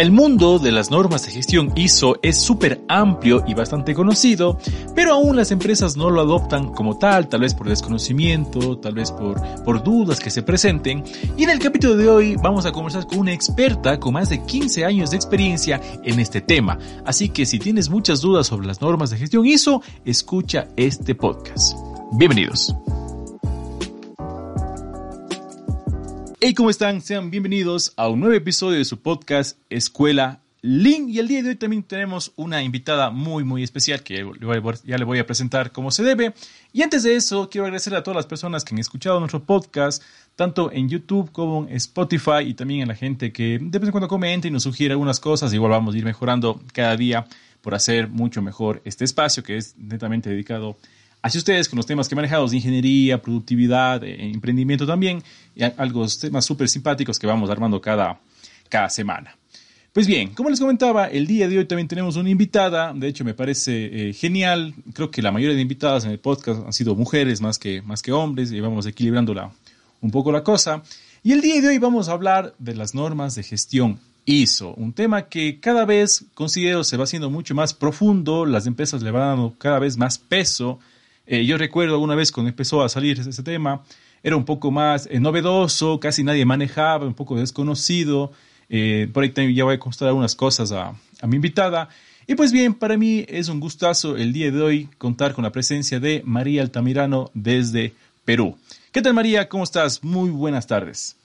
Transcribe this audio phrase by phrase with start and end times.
[0.00, 4.56] El mundo de las normas de gestión ISO es súper amplio y bastante conocido,
[4.94, 9.12] pero aún las empresas no lo adoptan como tal, tal vez por desconocimiento, tal vez
[9.12, 11.04] por, por dudas que se presenten.
[11.36, 14.42] Y en el capítulo de hoy vamos a conversar con una experta con más de
[14.42, 16.78] 15 años de experiencia en este tema.
[17.04, 21.76] Así que si tienes muchas dudas sobre las normas de gestión ISO, escucha este podcast.
[22.12, 22.74] Bienvenidos.
[26.42, 27.02] Hey, ¿cómo están?
[27.02, 31.10] Sean bienvenidos a un nuevo episodio de su podcast Escuela Link.
[31.10, 34.26] Y el día de hoy también tenemos una invitada muy, muy especial que
[34.84, 36.32] ya le voy a presentar como se debe.
[36.72, 40.02] Y antes de eso, quiero agradecer a todas las personas que han escuchado nuestro podcast,
[40.34, 43.92] tanto en YouTube como en Spotify, y también a la gente que de vez en
[43.92, 45.52] cuando comenta y nos sugiere algunas cosas.
[45.52, 47.26] Igual vamos a ir mejorando cada día
[47.60, 50.76] por hacer mucho mejor este espacio que es netamente dedicado a
[51.22, 55.22] Así ustedes con los temas que manejamos de ingeniería, productividad, eh, emprendimiento también,
[55.54, 58.20] y algo temas súper simpáticos que vamos armando cada,
[58.68, 59.36] cada semana.
[59.92, 63.24] Pues bien, como les comentaba, el día de hoy también tenemos una invitada, de hecho
[63.24, 66.94] me parece eh, genial, creo que la mayoría de invitadas en el podcast han sido
[66.94, 69.52] mujeres más que, más que hombres y vamos equilibrando
[70.00, 70.82] un poco la cosa.
[71.24, 74.92] Y el día de hoy vamos a hablar de las normas de gestión ISO, un
[74.92, 79.36] tema que cada vez considero se va haciendo mucho más profundo, las empresas le van
[79.36, 80.78] dando cada vez más peso
[81.26, 83.82] eh, yo recuerdo alguna vez cuando empezó a salir ese, tema,
[84.22, 88.32] era un poco más eh, novedoso, casi nadie manejaba, un poco desconocido.
[88.68, 91.88] Eh, por ahí también ya voy a contar algunas cosas a, a, mi invitada.
[92.26, 95.52] Y pues bien, para mí es un gustazo el día de hoy contar con la
[95.52, 97.92] presencia de María Altamirano desde
[98.24, 98.56] Perú.
[98.92, 99.48] ¿Qué tal María?
[99.48, 100.04] ¿Cómo estás?
[100.04, 101.19] Muy buenas tardes.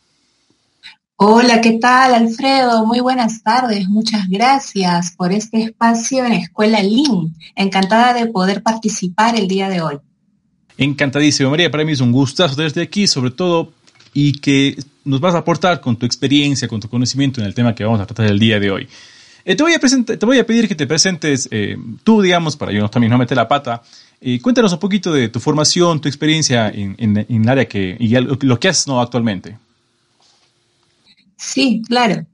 [1.17, 2.85] Hola, ¿qué tal Alfredo?
[2.85, 7.33] Muy buenas tardes, muchas gracias por este espacio en Escuela LIN.
[7.55, 9.95] Encantada de poder participar el día de hoy.
[10.77, 13.71] Encantadísimo, María, para mí es un gustazo desde aquí, sobre todo,
[14.13, 17.73] y que nos vas a aportar con tu experiencia, con tu conocimiento en el tema
[17.73, 18.89] que vamos a tratar el día de hoy.
[19.45, 22.89] Eh, te, voy a voy a pedir que te presentes eh, tú, digamos, para yo
[22.89, 23.81] también no meter la pata.
[24.19, 28.09] y cuéntanos un poquito de tu formación, tu experiencia en, en, el área que, y
[28.09, 28.99] lo que haces ¿no?
[28.99, 29.55] actualmente.
[31.37, 32.25] Sí, claro.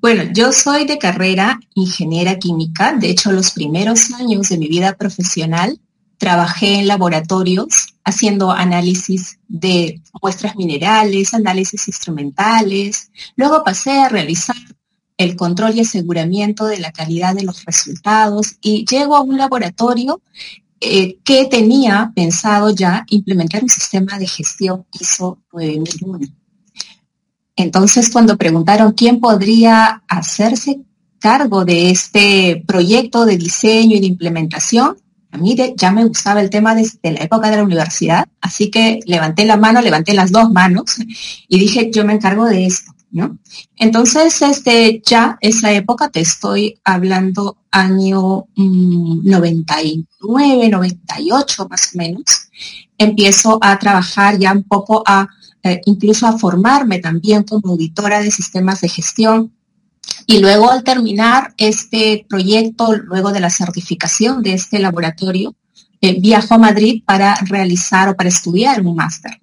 [0.00, 2.92] Bueno, yo soy de carrera ingeniera química.
[2.92, 5.80] De hecho, los primeros años de mi vida profesional
[6.18, 13.10] trabajé en laboratorios haciendo análisis de muestras minerales, análisis instrumentales.
[13.36, 14.56] Luego pasé a realizar
[15.18, 20.20] el control y aseguramiento de la calidad de los resultados y llego a un laboratorio
[20.80, 26.41] eh, que tenía pensado ya implementar un sistema de gestión ISO 9001.
[27.56, 30.80] Entonces, cuando preguntaron quién podría hacerse
[31.18, 34.96] cargo de este proyecto de diseño y de implementación,
[35.30, 39.00] a mí ya me gustaba el tema desde la época de la universidad, así que
[39.06, 40.96] levanté la mano, levanté las dos manos
[41.48, 43.38] y dije, yo me encargo de esto, ¿no?
[43.76, 52.24] Entonces, este, ya esa época, te estoy hablando año 99, mm, 98 más o menos,
[52.98, 55.28] empiezo a trabajar ya un poco a
[55.62, 59.52] eh, incluso a formarme también como auditora de sistemas de gestión.
[60.26, 65.54] Y luego al terminar este proyecto, luego de la certificación de este laboratorio,
[66.00, 69.38] eh, viajo a Madrid para realizar o para estudiar un máster.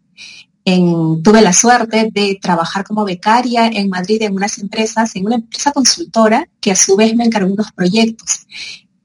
[1.24, 5.72] tuve la suerte de trabajar como becaria en Madrid en unas empresas, en una empresa
[5.72, 8.46] consultora que a su vez me encargó unos proyectos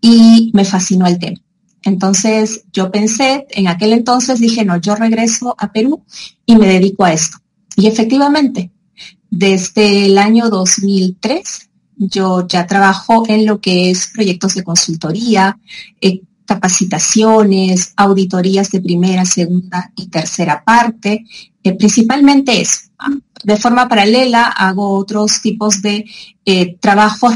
[0.00, 1.43] y me fascinó el tema.
[1.84, 6.02] Entonces yo pensé, en aquel entonces dije, no, yo regreso a Perú
[6.46, 7.38] y me dedico a esto.
[7.76, 8.70] Y efectivamente,
[9.30, 15.58] desde el año 2003 yo ya trabajo en lo que es proyectos de consultoría,
[16.00, 21.24] eh, capacitaciones, auditorías de primera, segunda y tercera parte,
[21.62, 22.80] eh, principalmente eso.
[23.44, 26.06] De forma paralela hago otros tipos de
[26.46, 27.34] eh, trabajos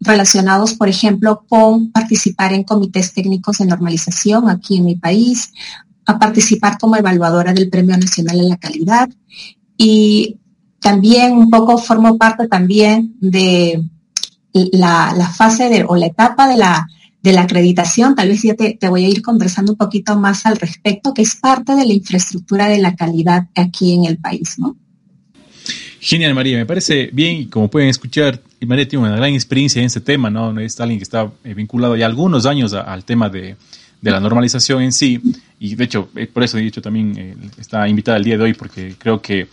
[0.00, 5.52] relacionados, por ejemplo, con participar en comités técnicos de normalización aquí en mi país,
[6.06, 9.08] a participar como evaluadora del Premio Nacional de la Calidad
[9.76, 10.38] y
[10.80, 13.82] también un poco formo parte también de
[14.52, 16.86] la, fase de, o la etapa de la,
[17.22, 20.46] de la acreditación, tal vez ya te, te, voy a ir conversando un poquito más
[20.46, 24.58] al respecto, que es parte de la infraestructura de la calidad aquí en el país,
[24.58, 24.76] ¿no?
[26.02, 26.56] Genial, María.
[26.56, 30.30] Me parece bien y como pueden escuchar, María tiene una gran experiencia en este tema,
[30.30, 30.58] ¿no?
[30.58, 33.56] Es alguien que está eh, vinculado ya algunos años al tema de,
[34.00, 35.20] la normalización en sí.
[35.58, 38.44] Y de hecho, eh, por eso he dicho también, eh, está invitada el día de
[38.44, 39.48] hoy porque creo que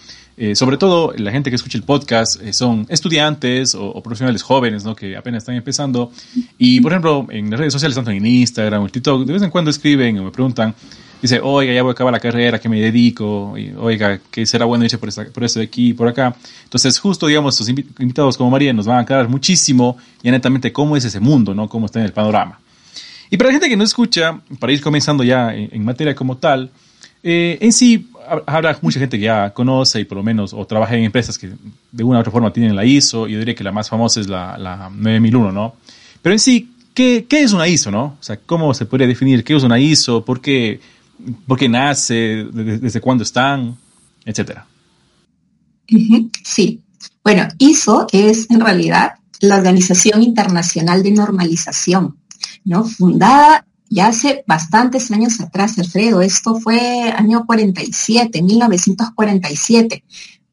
[0.54, 4.96] sobre todo la gente que escucha el podcast son estudiantes o, profesionales jóvenes, ¿no?
[4.96, 6.12] Que apenas están empezando.
[6.60, 9.42] Y, por ejemplo, en las redes sociales, tanto en Instagram o en TikTok, de vez
[9.42, 10.76] en cuando escriben o me preguntan,
[11.22, 13.56] dice, oiga, ya voy a acabar la carrera, que me dedico?
[13.80, 16.36] Oiga, que será bueno irse por, esta, por esto de aquí por acá.
[16.64, 20.96] Entonces, justo, digamos, estos invitados como María nos van a aclarar muchísimo y netamente cómo
[20.96, 21.68] es ese mundo, ¿no?
[21.68, 22.60] Cómo está en el panorama.
[23.30, 26.72] Y para la gente que nos escucha, para ir comenzando ya en, materia como tal,
[27.24, 28.10] eh, en sí
[28.46, 31.50] habrá mucha gente que ya conoce y por lo menos o trabaja en empresas que
[31.92, 33.28] de una u otra forma tienen la ISO.
[33.28, 35.76] Yo diría que la más famosa es la, la 9001, ¿no?
[36.22, 38.18] Pero en sí, ¿qué, ¿qué, es una ISO, no?
[38.20, 40.24] O sea, ¿cómo se podría definir qué es una ISO?
[40.24, 40.80] ¿Por qué,
[41.46, 42.46] por qué nace?
[42.52, 43.78] ¿Desde, cuándo están?
[44.26, 44.66] Etcétera.
[46.44, 46.82] Sí.
[47.24, 52.18] Bueno, ISO es en realidad la Organización Internacional de Normalización,
[52.64, 52.84] ¿no?
[52.84, 56.22] Fundada ya hace bastantes años atrás, Alfredo.
[56.22, 60.04] Esto fue año 47, 1947.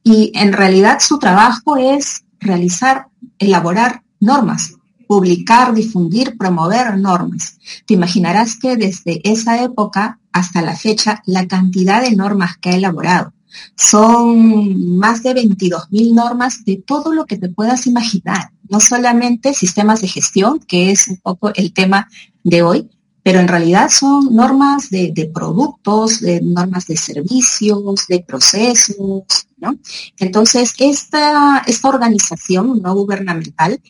[0.03, 3.07] Y en realidad su trabajo es realizar,
[3.39, 4.75] elaborar normas,
[5.07, 7.59] publicar, difundir, promover normas.
[7.87, 12.77] Te imaginarás que desde esa época hasta la fecha, la cantidad de normas que ha
[12.77, 13.33] elaborado
[13.77, 20.01] son más de 22.000 normas de todo lo que te puedas imaginar, no solamente sistemas
[20.01, 22.09] de gestión, que es un poco el tema
[22.43, 22.91] de hoy,
[23.23, 29.25] pero en realidad son normas de, productos, de normas de servicios, de procesos,
[29.57, 29.79] ¿no?
[30.19, 33.81] Entonces, esta, esta organización no gubernamental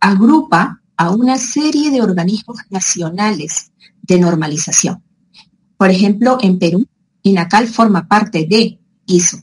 [0.00, 3.70] agrupa a una serie de organismos nacionales
[4.02, 5.02] de normalización.
[5.76, 6.86] Por ejemplo, en Perú,
[7.22, 9.38] INACAL forma parte de ISO.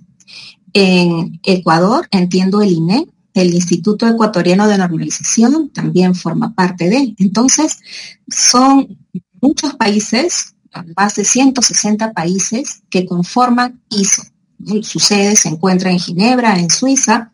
[0.73, 7.15] En Ecuador, entiendo el INE, el Instituto Ecuatoriano de Normalización también forma parte de.
[7.17, 7.79] Entonces,
[8.27, 8.97] son
[9.41, 10.55] muchos países,
[10.97, 14.23] más de 160 países que conforman ISO.
[14.81, 17.31] Su sede se encuentra en Ginebra, en Suiza,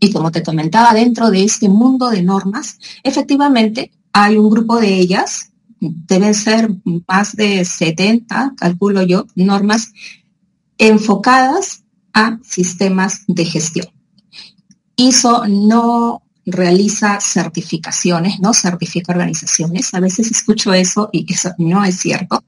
[0.00, 4.94] y como te comentaba, dentro de este mundo de normas, efectivamente hay un grupo de
[4.94, 5.50] ellas,
[5.80, 6.70] deben ser
[7.06, 9.92] más de 70, calculo yo, normas
[10.78, 13.86] enfocadas a sistemas de gestión.
[14.96, 19.92] ISO no realiza certificaciones, no certifica organizaciones.
[19.94, 22.44] A veces escucho eso y eso no es cierto.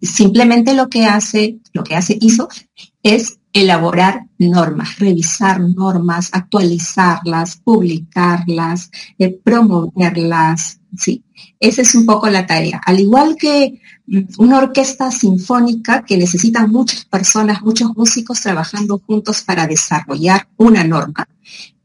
[0.00, 2.48] Simplemente lo que hace, lo que hace ISO
[3.02, 11.24] es elaborar normas, revisar normas, actualizarlas, publicarlas, eh, promoverlas, sí.
[11.58, 12.80] Esa es un poco la tarea.
[12.84, 19.42] Al igual que mm, una orquesta sinfónica que necesita muchas personas, muchos músicos trabajando juntos
[19.42, 21.28] para desarrollar una norma,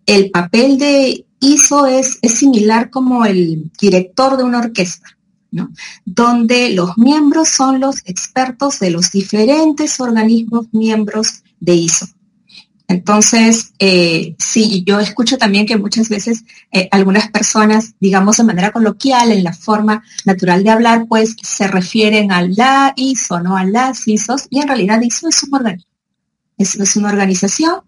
[0.06, 5.18] el papel de ISO es, es similar como el director de una orquesta,
[5.51, 5.71] ¿no?
[6.06, 12.07] donde los miembros son los expertos de los diferentes organismos miembros de ISO.
[12.88, 18.71] Entonces, eh, sí, yo escucho también que muchas veces eh, algunas personas, digamos de manera
[18.71, 23.65] coloquial, en la forma natural de hablar, pues se refieren a la ISO, no a
[23.65, 25.91] las ISOs, y en realidad ISO es un organismo.
[26.57, 27.81] es una organización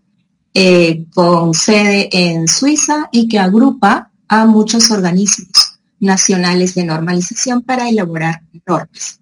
[0.60, 7.88] eh, con sede en Suiza y que agrupa a muchos organismos nacionales de normalización para
[7.88, 9.20] elaborar normas.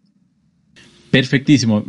[1.16, 1.86] Perfectísimo,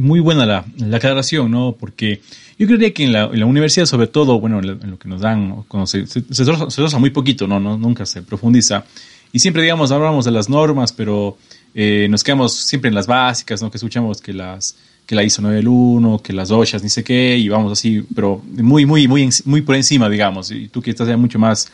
[0.00, 0.64] muy buena la,
[0.96, 1.76] aclaración, ¿no?
[1.78, 2.20] Porque
[2.58, 6.08] yo creería que en la, universidad, sobre todo, bueno, en lo que nos dan, se,
[6.08, 7.60] se, muy poquito, ¿no?
[7.60, 8.84] Nunca se profundiza.
[9.32, 11.38] Y siempre, digamos, hablamos de las normas, pero
[11.72, 13.70] eh, nos quedamos siempre en las básicas, ¿no?
[13.70, 14.74] Que escuchamos que las
[15.06, 18.86] que la ISO 91, que las OSHAs, ni sé qué, y vamos así, pero muy,
[18.86, 21.70] muy, muy, muy por encima, digamos, y tú que estás ya mucho más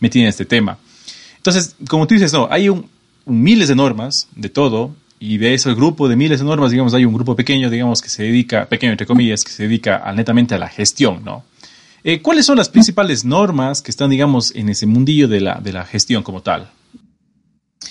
[0.00, 0.76] metido en este tema.
[1.38, 2.68] Entonces, como tú dices, no, hay
[3.24, 7.04] miles de normas de todo, y de ese grupo de miles de normas, digamos, hay
[7.04, 10.58] un grupo pequeño, digamos, que se dedica, pequeño entre comillas, que se dedica netamente a
[10.58, 11.44] la gestión, ¿no?
[12.04, 15.72] Eh, ¿Cuáles son las principales normas que están, digamos, en ese mundillo de la, de
[15.72, 16.70] la gestión como tal?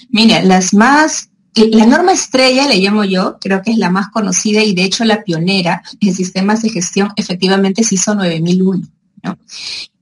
[0.09, 4.61] Mira, las más la norma estrella, le llamo yo, creo que es la más conocida
[4.61, 8.87] y de hecho la pionera en sistemas de gestión efectivamente es ISO 9001.
[9.23, 9.37] ¿no?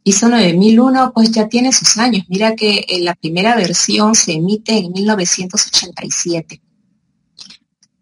[0.04, 2.26] ISO 9001 pues ya tiene sus años.
[2.28, 6.62] Mira que eh, la primera versión se emite en 1987.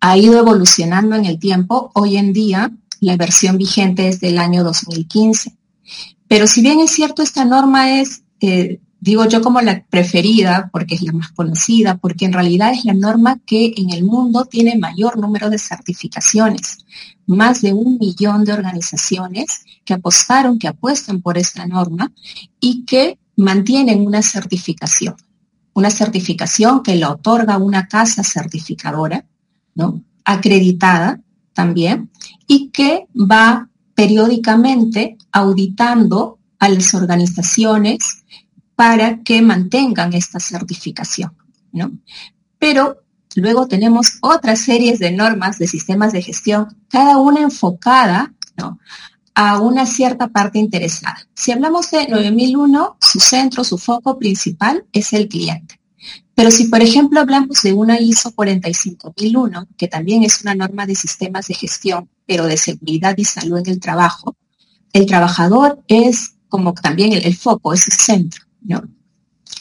[0.02, 1.92] Ha ido evolucionando en el tiempo.
[1.94, 5.56] Hoy en día la versión vigente es del año 2015.
[6.28, 10.96] Pero si bien es cierto, esta norma es eh, digo yo como la preferida porque
[10.96, 14.78] es la más conocida, porque en realidad es la norma que en el mundo tiene
[14.78, 16.86] mayor número de certificaciones.
[17.26, 22.14] Más de un millón de organizaciones que apostaron, que apuestan por esta norma
[22.60, 25.16] y que mantienen una certificación.
[25.74, 29.26] Una certificación que la otorga una casa certificadora,
[29.82, 30.04] ¿no?
[30.24, 31.20] acreditada
[31.54, 32.12] también,
[32.48, 38.24] y que va periódicamente auditando a las organizaciones
[38.76, 41.36] para que mantengan esta certificación,
[41.72, 41.92] ¿no?
[42.58, 43.02] Pero
[43.36, 48.34] luego tenemos otras series de normas de sistemas de gestión, cada una enfocada
[49.34, 51.18] a una cierta parte interesada.
[51.34, 55.81] Si hablamos de 9001, su centro, su foco principal es el cliente.
[56.36, 60.96] Pero si, por ejemplo, hablamos de una ISO 45001, que también es una norma de
[60.96, 64.36] sistemas de gestión, pero de seguridad y salud en el trabajo,
[64.94, 68.46] el trabajador es como también el, foco, es el centro.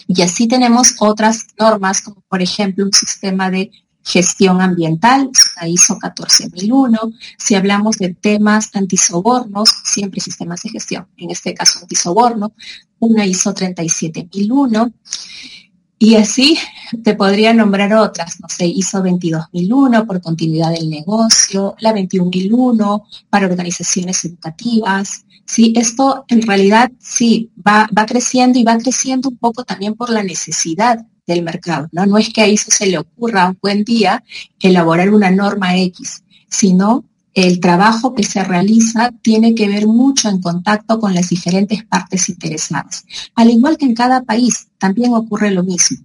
[0.07, 3.71] Y así tenemos otras normas, como por ejemplo un sistema de
[4.03, 6.99] gestión ambiental, la ISO 14001.
[7.39, 12.53] Si hablamos de temas antisobornos, siempre sistemas de gestión, en este caso antisoborno,
[12.99, 14.93] una ISO 37001.
[16.03, 16.57] Y así
[17.05, 23.45] te podría nombrar otras, no sé, ISO 22001 por continuidad del negocio, la 21001 para
[23.45, 25.27] organizaciones educativas.
[25.45, 30.09] Sí, esto en realidad sí va, va creciendo y va creciendo un poco también por
[30.09, 31.87] la necesidad del mercado.
[31.93, 32.07] ¿no?
[32.07, 34.25] no es que a ISO se le ocurra un buen día
[34.59, 40.41] elaborar una norma X, sino el trabajo que se realiza tiene que ver mucho en
[40.41, 43.05] contacto con las diferentes partes interesadas.
[43.35, 45.99] Al igual que en cada país, también ocurre lo mismo.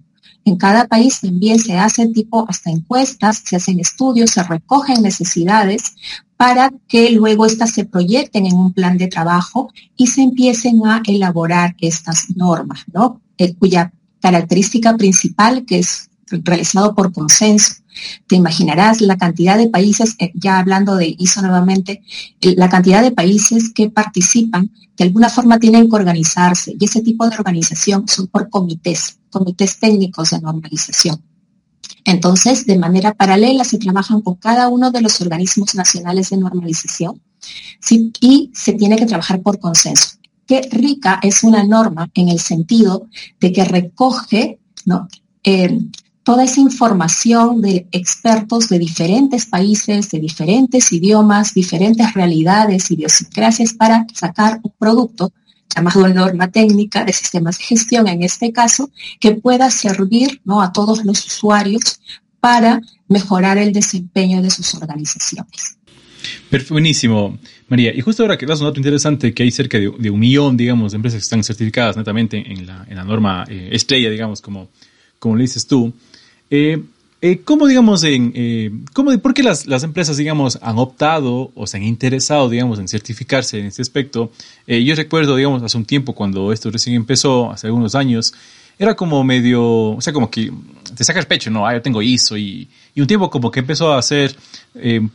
[0.44, 5.96] En cada país también se hace tipo hasta encuestas, se hacen estudios, se recogen necesidades
[6.36, 11.02] para que luego éstas se proyecten en un plan de trabajo y se empiecen a
[11.04, 13.20] elaborar estas normas, ¿no?
[13.38, 17.74] Eh, cuya característica principal que es realizado por consenso.
[18.26, 22.02] Te imaginarás la cantidad de países, eh, ya hablando de ISO nuevamente,
[22.40, 27.28] la cantidad de países que participan, de alguna forma tienen que organizarse y ese tipo
[27.28, 31.22] de organización son por comités, comités técnicos de normalización.
[32.04, 37.20] Entonces, de manera paralela se trabajan con cada uno de los organismos nacionales de normalización
[38.20, 40.16] y se tiene que trabajar por consenso.
[40.46, 43.08] Qué rica es una norma en el sentido
[43.40, 45.08] de que recoge ¿no?
[45.42, 45.78] Eh,
[46.26, 54.04] toda esa información de expertos de diferentes países, de diferentes idiomas, diferentes realidades, idiosincrasias para
[54.12, 55.32] sacar un producto
[55.72, 58.90] llamado norma técnica de sistemas de gestión en este caso,
[59.20, 60.60] que pueda servir ¿no?
[60.60, 62.00] a todos los usuarios
[62.40, 65.78] para mejorar el desempeño de sus organizaciones.
[66.70, 67.94] Buenísimo, María.
[67.94, 70.90] Y justo ahora que das un dato interesante, que hay cerca de, un millón, digamos,
[70.90, 74.70] de empresas que están certificadas netamente en la, norma eh, estrella, digamos, como,
[75.20, 75.94] como le dices tú.
[76.50, 76.82] Eh,
[77.22, 78.70] eh, ¿Cómo, digamos, en, eh,
[79.22, 83.58] por qué las, las, empresas, digamos, han optado o se han interesado, digamos, en certificarse
[83.58, 84.30] en este aspecto?
[84.66, 88.34] yo recuerdo, digamos, hace un tiempo cuando esto recién empezó, hace algunos años,
[88.78, 90.52] era como medio, o sea, como que
[90.96, 91.66] te saca el pecho, ¿no?
[91.66, 94.34] Ah, yo tengo ISO y, y un tiempo como que empezó a ser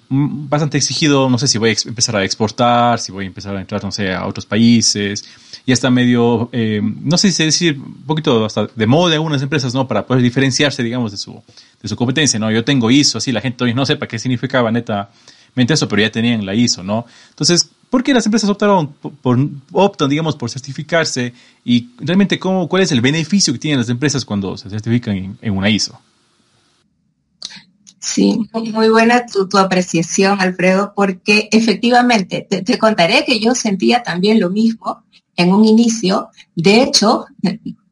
[0.09, 3.61] bastante exigido, no sé si voy a empezar a exportar, si voy a empezar a
[3.61, 5.23] entrar, no sé, a otros países
[5.65, 9.73] y está medio, eh, no sé si decir, un poquito hasta de moda algunas empresas,
[9.73, 9.87] ¿no?
[9.87, 11.41] Para poder diferenciarse, digamos, de su,
[11.81, 12.51] de su competencia, ¿no?
[12.51, 16.11] Yo tengo ISO, así la gente todavía no sepa qué significaba netamente eso, pero ya
[16.11, 17.05] tenían la ISO, ¿no?
[17.29, 18.95] Entonces, ¿por qué las empresas optaron
[19.71, 21.33] optan, digamos, por certificarse?
[21.63, 25.53] Y realmente, ¿cómo, ¿cuál es el beneficio que tienen las empresas cuando se certifican en,
[25.53, 25.99] una ISO?
[27.99, 34.49] Sí, muy buena tu, apreciación, Alfredo, porque efectivamente te, contaré que yo sentía también lo
[34.49, 35.03] mismo
[35.35, 36.29] en un inicio.
[36.55, 37.25] De hecho,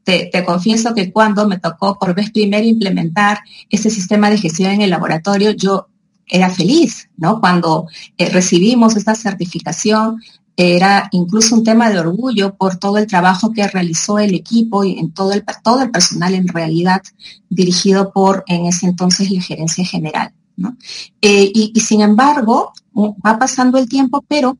[0.03, 3.39] te, confieso que cuando me tocó por vez primera implementar
[3.69, 5.88] este sistema de gestión en el laboratorio, yo
[6.29, 7.39] era feliz, ¿no?
[7.39, 10.21] Cuando eh, recibimos esta certificación,
[10.61, 14.99] era incluso un tema de orgullo por todo el trabajo que realizó el equipo y
[14.99, 17.01] en todo el, todo el personal en realidad
[17.49, 20.33] dirigido por en ese entonces la gerencia general.
[20.57, 20.75] ¿no?
[21.21, 24.57] Eh, y, sin embargo, va pasando el tiempo, pero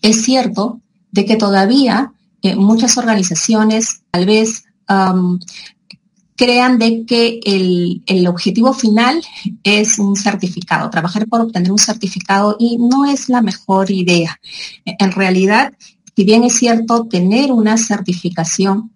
[0.00, 4.64] es cierto de que todavía eh, muchas organizaciones tal vez
[6.36, 9.22] crean de que el, objetivo final
[9.62, 14.40] es un certificado, trabajar por obtener un certificado y no es la mejor idea.
[14.84, 15.72] En realidad,
[16.16, 18.90] si bien es cierto, tener una certificación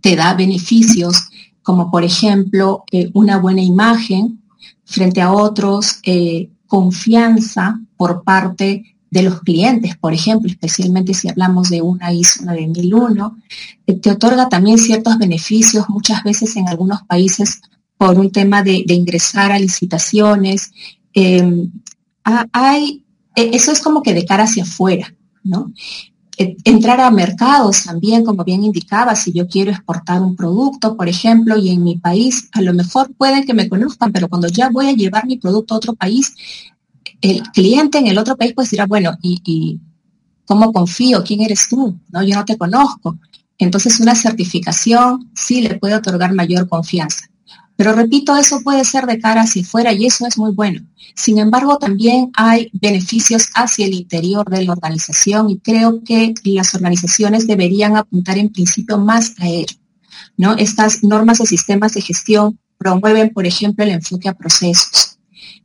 [0.00, 1.28] te da beneficios,
[1.62, 4.42] como por ejemplo eh, una buena imagen
[4.84, 11.70] frente a otros, eh, confianza por parte de los clientes, por ejemplo, especialmente si hablamos
[11.70, 13.36] de una ISO 9001,
[13.86, 17.60] eh, te otorga también ciertos beneficios, muchas veces en algunos países
[17.96, 20.72] por un tema de, ingresar a licitaciones.
[21.12, 21.70] Em,
[22.24, 23.04] hay,
[23.36, 25.72] e, eso es como que de cara hacia afuera, ¿no?
[26.36, 31.08] E, entrar a mercados también, como bien indicaba, si yo quiero exportar un producto, por
[31.08, 34.70] ejemplo, y en mi país, a lo mejor pueden que me conozcan, pero cuando ya
[34.70, 36.34] voy a llevar mi producto a otro país,
[37.24, 39.80] el cliente en el otro país pues dirá, bueno, ¿y,
[40.44, 41.24] cómo confío?
[41.24, 41.98] ¿Quién eres tú?
[42.10, 43.18] No, yo no te conozco.
[43.56, 47.26] Entonces una certificación sí le puede otorgar mayor confianza.
[47.76, 50.86] Pero repito, eso puede ser de cara hacia afuera y eso es muy bueno.
[51.14, 56.74] Sin embargo, también hay beneficios hacia el interior de la organización y creo que las
[56.74, 59.76] organizaciones deberían apuntar en principio más a ello.
[60.36, 60.54] ¿no?
[60.56, 65.13] Estas normas de sistemas de gestión promueven, por ejemplo, el enfoque a procesos.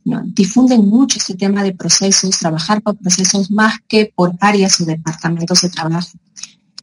[0.04, 5.60] Difunden mucho este tema de procesos, trabajar por procesos más que por áreas o departamentos
[5.62, 6.08] de trabajo.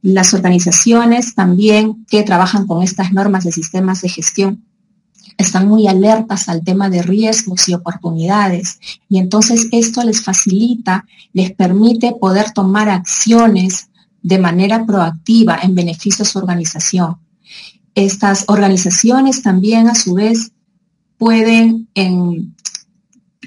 [0.03, 4.63] Las organizaciones también que trabajan con estas normas de sistemas de gestión
[5.37, 8.79] están muy alertas al tema de riesgos y oportunidades.
[9.09, 13.89] Y entonces esto les facilita, les permite poder tomar acciones
[14.21, 17.17] de manera proactiva en beneficio de su organización.
[17.95, 20.51] Estas organizaciones también a su vez
[21.17, 21.87] pueden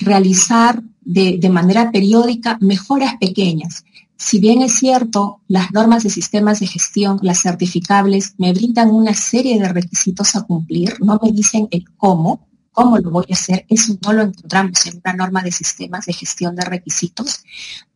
[0.00, 3.84] realizar de, manera periódica mejoras pequeñas
[4.20, 9.14] si bien es cierto, las normas de sistemas de gestión, las certificables, me brindan una
[9.14, 13.64] serie de requisitos a cumplir, no me dicen el cómo, cómo lo voy a hacer,
[13.70, 17.42] eso no lo encontramos en una norma de sistemas de gestión de requisitos.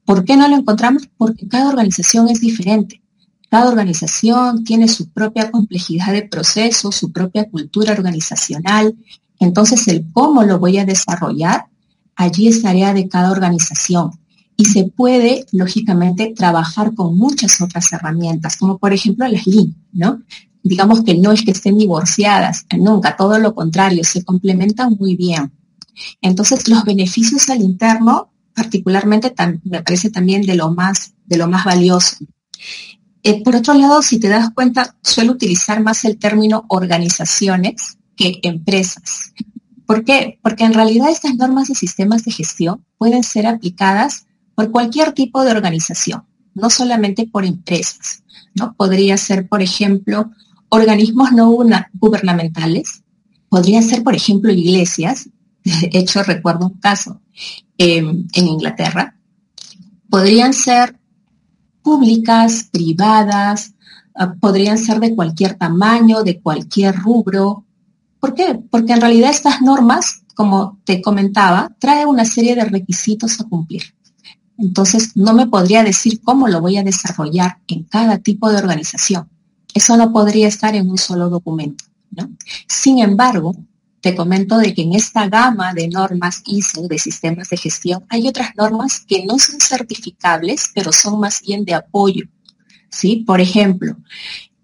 [0.07, 1.11] ¿Por qué no lo encontramos?
[1.19, 3.03] Porque cada organización es diferente.
[3.51, 8.97] Cada organización tiene su propia complejidad de procesos, su propia cultura organizacional.
[9.39, 11.67] Entonces, el cómo lo voy a desarrollar,
[12.17, 14.13] allí es tarea de cada organización
[14.57, 20.23] y se puede, lógicamente, trabajar con muchas otras herramientas, como por ejemplo las Lean, ¿no?
[20.63, 25.53] Digamos que no es que estén divorciadas, nunca, todo lo contrario, se complementan muy bien.
[26.21, 29.33] Entonces, los beneficios al interno, particularmente,
[29.65, 32.17] me parece también de lo más, de lo más valioso.
[33.23, 38.39] Eh, por otro lado, si te das cuenta, suelo utilizar más el término organizaciones que
[38.43, 39.33] empresas.
[39.87, 40.39] ¿Por qué?
[40.43, 45.45] Porque en realidad estas normas de sistemas de gestión pueden ser aplicadas por cualquier tipo
[45.45, 46.25] de organización,
[46.55, 48.23] no solamente por empresas.
[48.55, 48.75] ¿no?
[48.75, 50.31] Podría ser, por ejemplo,
[50.69, 51.51] organismos no
[51.95, 53.03] gubernamentales,
[53.49, 55.29] podría ser, por ejemplo, iglesias.
[55.65, 57.21] De hecho, recuerdo un caso
[57.79, 59.17] em, en Inglaterra.
[60.09, 60.99] Podrían ser
[61.83, 63.75] públicas, privadas,
[64.15, 67.64] ah, podrían ser de cualquier tamaño, de cualquier rubro.
[68.25, 68.59] ¿Por qué?
[68.71, 73.83] Porque en realidad estas normas, como te comentaba, traen una serie de requisitos a cumplir.
[74.57, 79.29] Entonces, no me podría decir cómo lo voy a desarrollar en cada tipo de organización.
[79.75, 81.85] Eso no podría estar en un solo documento.
[82.13, 82.31] ¿no?
[82.67, 83.55] Sin embargo,
[84.01, 88.27] te comento de que en esta gama de normas ISO de sistemas de gestión hay
[88.27, 92.25] otras normas que no son certificables, pero son más bien de apoyo.
[92.89, 93.17] ¿sí?
[93.17, 93.99] Por ejemplo,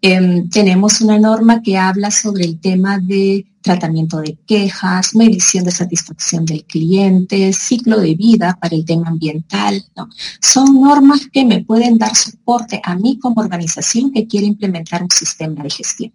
[0.02, 5.70] Em, tenemos una norma que habla sobre el tema de tratamiento de quejas, medición de
[5.70, 9.84] satisfacción del cliente, ciclo de vida para el tema ambiental.
[10.40, 15.10] Son normas que me pueden dar soporte a mí como organización que quiere implementar un
[15.10, 16.12] sistema de gestión.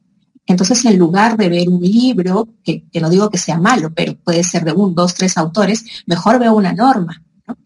[0.48, 4.16] Entonces, en lugar de ver un libro, que, que no digo que sea malo, pero
[4.16, 7.24] puede ser de un, dos, tres autores, mejor veo una norma.
[7.48, 7.58] ¿no?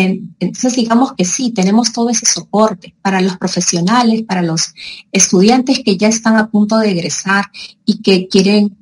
[0.00, 4.72] Entonces, digamos que sí, tenemos todo ese soporte para los profesionales, para los
[5.10, 7.46] estudiantes que ya están a punto de egresar
[7.84, 8.77] y que quieren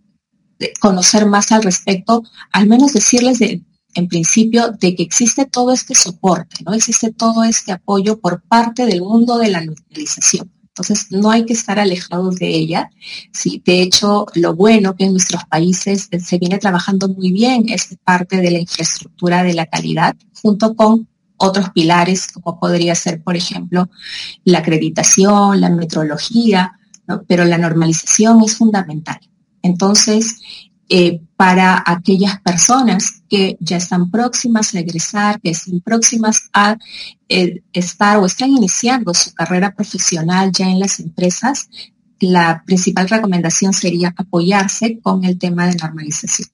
[0.81, 6.57] conocer más al respecto, al menos decirles en principio de que existe todo este soporte,
[6.65, 6.75] ¿no?
[6.75, 10.53] Existe todo este apoyo por parte del mundo de la normalización.
[10.69, 12.91] Entonces, no hay que estar alejados de ella.
[13.33, 17.97] Sí, de hecho, lo bueno que en nuestros países se viene trabajando muy bien es
[18.05, 23.37] parte de la infraestructura de la calidad, junto con otros pilares, como podría ser, por
[23.37, 23.89] ejemplo,
[24.45, 26.79] la acreditación, la metrología,
[27.27, 29.21] pero la normalización es fundamental.
[29.67, 30.37] Entonces,
[30.89, 36.77] eh, para aquellas personas que ya están próximas a egresar, que están próximas a
[37.29, 41.69] eh, estar o están iniciando su carrera profesional ya en las empresas,
[42.21, 46.49] la principal recomendación sería apoyarse con el tema de normalización.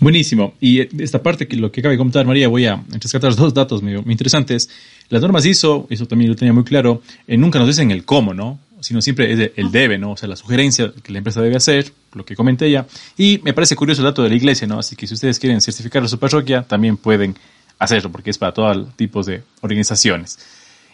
[0.00, 0.54] Buenísimo.
[0.60, 3.82] Y esta parte que lo que acaba de comentar María, voy a rescatar dos datos
[3.82, 4.68] muy, interesantes.
[5.08, 8.34] Las normas ISO, eso también lo tenía muy claro, eh, nunca nos dicen el cómo,
[8.34, 8.58] ¿no?
[8.86, 10.12] Sino siempre es el debe, ¿no?
[10.12, 12.86] O sea, la sugerencia que la empresa debe hacer, lo que comenté ella.
[13.18, 14.78] Y me parece curioso el dato de la iglesia, ¿no?
[14.78, 17.36] Así que si ustedes quieren certificar a su parroquia, también pueden
[17.80, 20.38] hacerlo, porque es para todos tipos de organizaciones.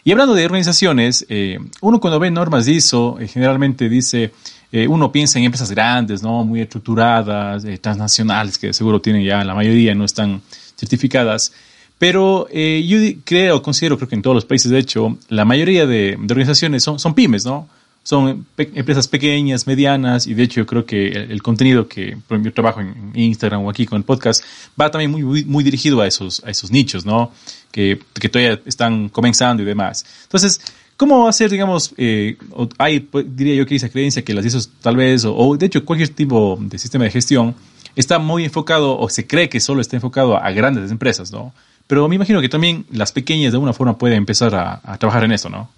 [0.03, 4.33] Y hablando de organizaciones, eh, uno cuando ve normas de ISO, eh, generalmente dice,
[4.71, 6.43] eh, uno piensa en empresas grandes, ¿no?
[6.43, 10.41] Muy estructuradas, transnacionales, que seguro tienen ya la mayoría, no están
[10.75, 11.53] certificadas.
[11.99, 16.17] Pero yo creo, considero, creo que en todos los países, de hecho, la mayoría de,
[16.19, 17.69] organizaciones son, son, pymes, ¿no?
[18.03, 22.81] Son empresas pequeñas, medianas, y de hecho yo creo que el, contenido que yo trabajo
[22.81, 24.43] en, Instagram o aquí con el podcast
[24.79, 27.31] va también muy, muy, dirigido a esos, a esos nichos, ¿no?
[27.71, 30.05] Que, que todavía están comenzando y demás.
[30.23, 30.59] Entonces,
[30.97, 32.37] ¿cómo ser, digamos, eh,
[32.77, 35.85] hay, pues, diría yo que esa creencia que las ISO tal vez, o, de hecho
[35.85, 37.55] cualquier tipo de sistema de gestión,
[37.95, 41.53] está muy enfocado o se cree que solo está enfocado a, grandes empresas, ¿no?
[41.87, 45.31] Pero me imagino que también las pequeñas de alguna forma pueden empezar a, trabajar en
[45.33, 45.69] eso, ¿no?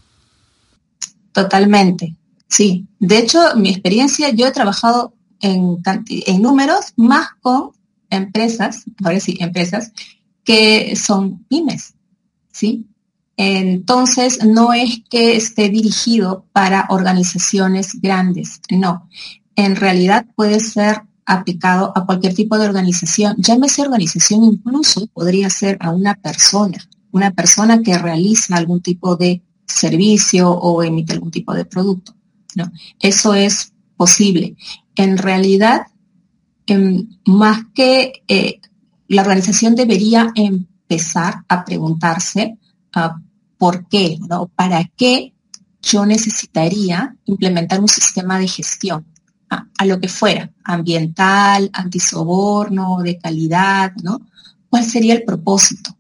[1.35, 2.15] Totalmente,
[2.47, 2.87] sí.
[2.97, 7.71] De hecho, mi experiencia, yo he trabajado en, en números más con
[8.09, 9.91] empresas, ahora sí, empresas,
[10.45, 11.93] que son pymes,
[12.53, 12.87] ¿sí?
[13.35, 19.09] Entonces, no es que esté dirigido para organizaciones grandes, no.
[19.57, 23.35] En realidad puede ser aplicado a cualquier tipo de organización.
[23.39, 26.77] Llámese organización incluso, podría ser a una persona,
[27.11, 32.15] una persona que realiza algún tipo de servicio o emite algún tipo de producto.
[32.55, 32.71] ¿no?
[32.99, 34.55] Eso es posible.
[34.95, 35.87] En realidad,
[36.67, 38.59] em, más que eh,
[39.07, 42.57] la organización debería empezar a preguntarse
[42.95, 43.21] uh,
[43.57, 44.47] por qué, ¿no?
[44.47, 45.33] ¿Para qué
[45.81, 49.05] yo necesitaría implementar un sistema de gestión?
[49.77, 54.19] a lo que fuera, ambiental, antisoborno, de calidad, ¿no?
[54.69, 55.94] ¿Cuál sería el propósito?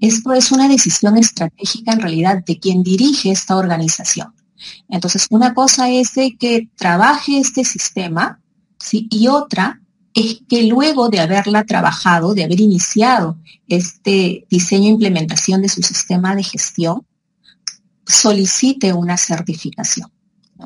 [0.00, 4.34] Esto es una decisión estratégica en realidad de quien dirige esta organización.
[4.88, 8.40] Entonces, una cosa es de que trabaje este sistema.
[8.92, 9.80] Y otra
[10.14, 15.82] es que luego de haberla trabajado, de haber iniciado este diseño e implementación de su
[15.82, 17.06] sistema de gestión,
[18.06, 20.10] solicite una certificación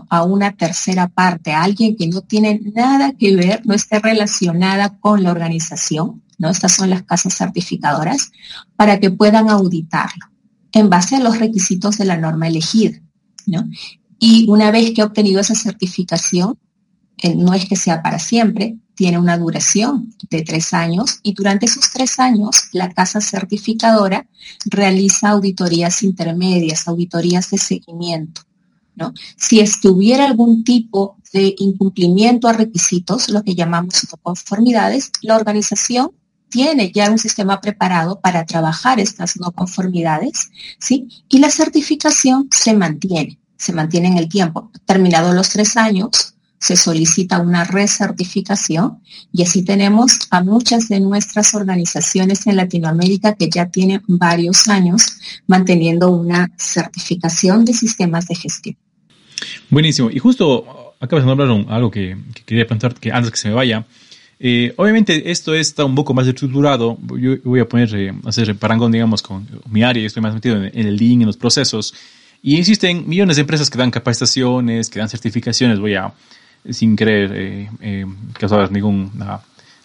[0.09, 4.99] a una tercera parte, a alguien que no tiene nada que ver, no esté relacionada
[4.99, 6.51] con la organización, ¿no?
[6.51, 8.33] Estas son las casas certificadoras,
[8.77, 10.27] para que puedan auditarlo
[10.73, 12.99] en base a los requisitos de la norma elegida,
[13.47, 13.68] ¿no?
[14.18, 16.59] Y una vez que ha obtenido esa certificación,
[17.18, 21.66] eh, no es que sea para siempre, tiene una duración de tres años y durante
[21.66, 24.27] esos tres años la casa certificadora
[24.66, 28.42] realiza auditorías intermedias, auditorías de seguimiento.
[28.95, 29.12] ¿no?
[29.37, 36.11] Si estuviera algún tipo de incumplimiento a requisitos, lo que llamamos conformidades, la organización
[36.53, 41.09] tiene ya un sistema preparado para trabajar estas no conformidades, ¿sí?
[41.29, 44.71] Y la certificación se mantiene, se mantiene en el tiempo.
[44.85, 49.01] Terminados los tres años, se solicita una recertificación
[49.33, 55.03] y así tenemos a muchas de nuestras organizaciones en Latinoamérica que ya tienen varios años
[55.49, 58.77] manteniendo una certificación de sistemas de gestión.
[59.71, 60.11] Buenísimo.
[60.11, 63.87] Y justo acabas de nombrar algo que, quería plantear que antes que se me vaya.
[64.44, 66.98] Eh, obviamente esto está un poco más estructurado.
[67.16, 70.05] Yo voy a poner, eh, hacer parangón, digamos, con mi área.
[70.05, 71.94] Estoy más metido en, en el link, en los procesos.
[72.42, 75.78] Y existen millones de empresas que dan capacitaciones, que dan certificaciones.
[75.78, 76.12] Voy a
[76.70, 78.07] sin querer eh, eh,
[78.38, 79.40] causar ninguna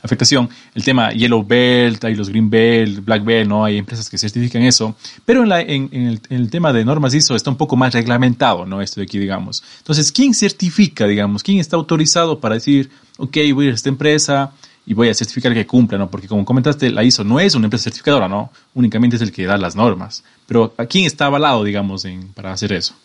[0.07, 0.49] afectación.
[0.73, 3.63] El tema Yellow Belt, hay los Green Belt, Black Belt, ¿no?
[3.63, 4.95] Hay empresas que certifican eso.
[5.25, 8.81] Pero en, el, tema de normas ISO está un poco más reglamentado, ¿no?
[8.81, 9.63] Esto de aquí, digamos.
[9.79, 11.43] Entonces, ¿quién certifica, digamos?
[11.43, 14.53] ¿Quién está autorizado para decir, ok, voy a esta empresa
[14.85, 16.09] y voy a certificar que cumpla, ¿no?
[16.09, 18.51] Porque como comentaste, la ISO no es una empresa certificadora, ¿no?
[18.73, 20.23] Únicamente es el que da las normas.
[20.47, 22.95] Pero ¿a quién está avalado, digamos, en, para hacer eso?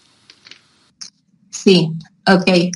[1.51, 1.91] Sí,
[2.27, 2.71] ok.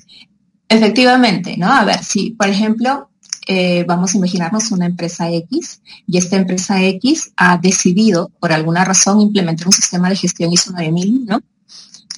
[0.69, 1.73] Efectivamente, ¿no?
[1.73, 3.09] A ver, si, por ejemplo,
[3.47, 8.85] eh, vamos a imaginarnos una empresa X y esta empresa X ha decidido, por alguna
[8.85, 11.41] razón, implementar un sistema de gestión ISO 9000, ¿no?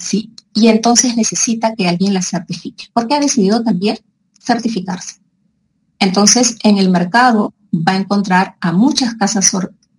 [0.00, 3.98] Sí, y entonces necesita que alguien la certifique, porque ha decidido también
[4.40, 5.16] certificarse.
[5.98, 9.50] Entonces, en el mercado va a encontrar a muchas casas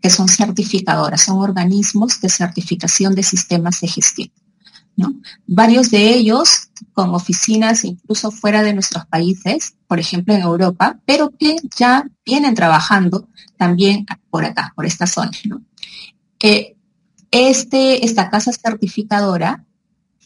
[0.01, 4.31] que son certificadoras, son organismos de certificación de sistemas de gestión.
[5.47, 11.31] Varios de ellos con oficinas incluso fuera de nuestros países, por ejemplo en Europa, pero
[11.31, 15.31] que ya vienen trabajando también por acá, por esta zona.
[17.31, 19.65] este, esta casa certificadora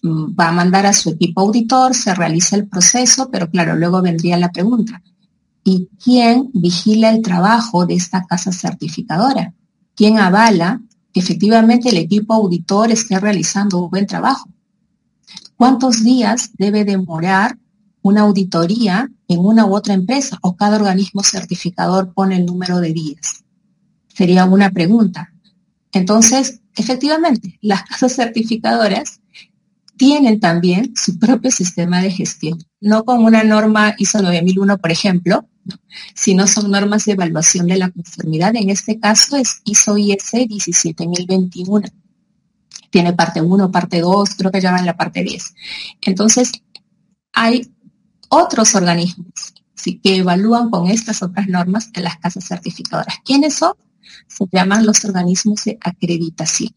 [0.01, 4.01] mm, va a mandar a su equipo auditor, se realiza el proceso, pero claro, luego
[4.01, 5.01] vendría la pregunta,
[5.63, 9.53] ¿y quién vigila el trabajo de esta casa certificadora?
[9.95, 10.81] ¿Quién avala
[11.11, 14.52] que efectivamente el equipo auditor esté realizando un buen trabajo?
[15.63, 17.57] ¿Cuántos días debe demorar
[18.01, 22.91] una auditoría en una u otra empresa o cada organismo certificador pone el número de
[22.91, 23.45] días?
[24.09, 25.31] Sería una pregunta.
[25.93, 29.21] Entonces, efectivamente, las casas certificadoras
[29.95, 35.47] tienen también su propio sistema de gestión, no con una norma ISO 9001, por ejemplo,
[36.13, 38.53] sino son normas de evaluación de la conformidad.
[38.57, 42.02] En este caso es ISO IS 17021
[42.93, 45.55] tiene parte 1, parte 2, creo que ya la parte 10.
[46.03, 46.53] Entonces,
[47.33, 47.69] hay
[48.29, 49.53] otros organismos
[50.01, 53.15] que evalúan con estas otras normas de las casas certificadoras.
[53.25, 53.73] ¿Quiénes son?
[54.27, 56.71] Se llaman los organismos de acreditación.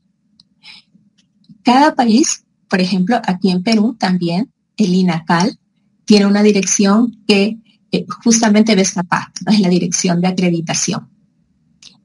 [1.63, 5.59] Cada país por ejemplo, aquí en Perú también el INACAL
[6.05, 7.59] tiene una dirección que
[7.93, 11.09] eh, justamente ve esta parte, es la dirección de acreditación,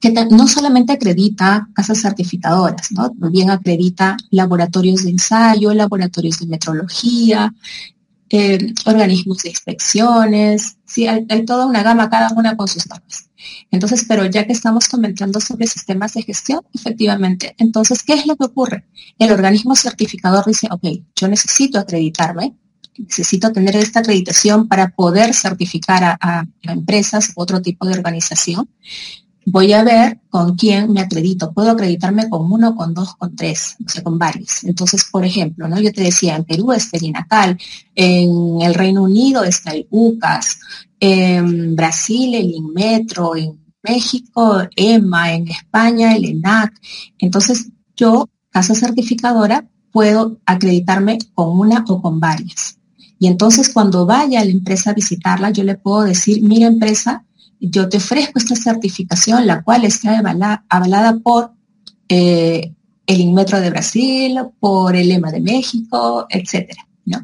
[0.01, 3.11] que no solamente acredita casas certificadoras, ¿no?
[3.11, 7.53] también acredita laboratorios de ensayo, laboratorios de metrología,
[8.33, 13.29] eh, organismos de inspecciones, sí, hay, toda una gama, cada una con sus normas.
[13.69, 18.35] Entonces, pero ya que estamos comentando sobre sistemas de gestión, efectivamente, entonces, ¿qué es lo
[18.35, 18.85] que ocurre?
[19.19, 20.83] El organismo certificador dice, ok,
[21.15, 22.55] yo necesito acreditarme,
[22.97, 28.69] necesito tener esta acreditación para poder certificar a, a, empresas u otro tipo de organización.
[29.45, 31.51] Voy a ver con quién me acredito.
[31.51, 34.63] Puedo acreditarme con uno, con dos, con tres, o sea, con varios.
[34.63, 35.79] Entonces, por ejemplo, ¿no?
[35.79, 37.57] Yo te decía, en Perú está el INACAL,
[37.95, 40.59] en el Reino Unido está el UCAS,
[40.99, 46.73] en Brasil el INMETRO, en México EMA, en España el ENAC.
[47.17, 52.77] Entonces, yo, casa certificadora, puedo acreditarme con una o con varias.
[53.19, 57.23] Y entonces cuando vaya a la empresa a visitarla, yo le puedo decir, mira empresa,
[57.61, 60.17] yo te ofrezco esta certificación, la cual está
[60.69, 61.51] avalada, por
[62.09, 62.73] eh,
[63.05, 66.87] el Inmetro de Brasil, por el EMA de México, etcétera.
[67.05, 67.19] ¿no?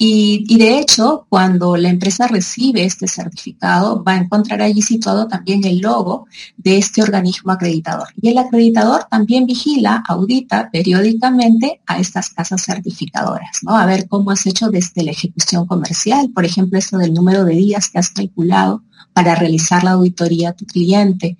[0.00, 5.64] Y, de hecho, cuando la empresa recibe este certificado, va a encontrar allí situado también
[5.64, 8.06] el logo de este organismo acreditador.
[8.22, 13.76] Y el acreditador también vigila, audita periódicamente a estas casas certificadoras, ¿no?
[13.76, 17.56] A ver cómo has hecho desde la ejecución comercial, por ejemplo, esto del número de
[17.56, 21.38] días que has calculado para realizar la auditoría a tu cliente,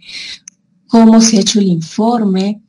[0.89, 2.61] cómo se ha hecho el informe,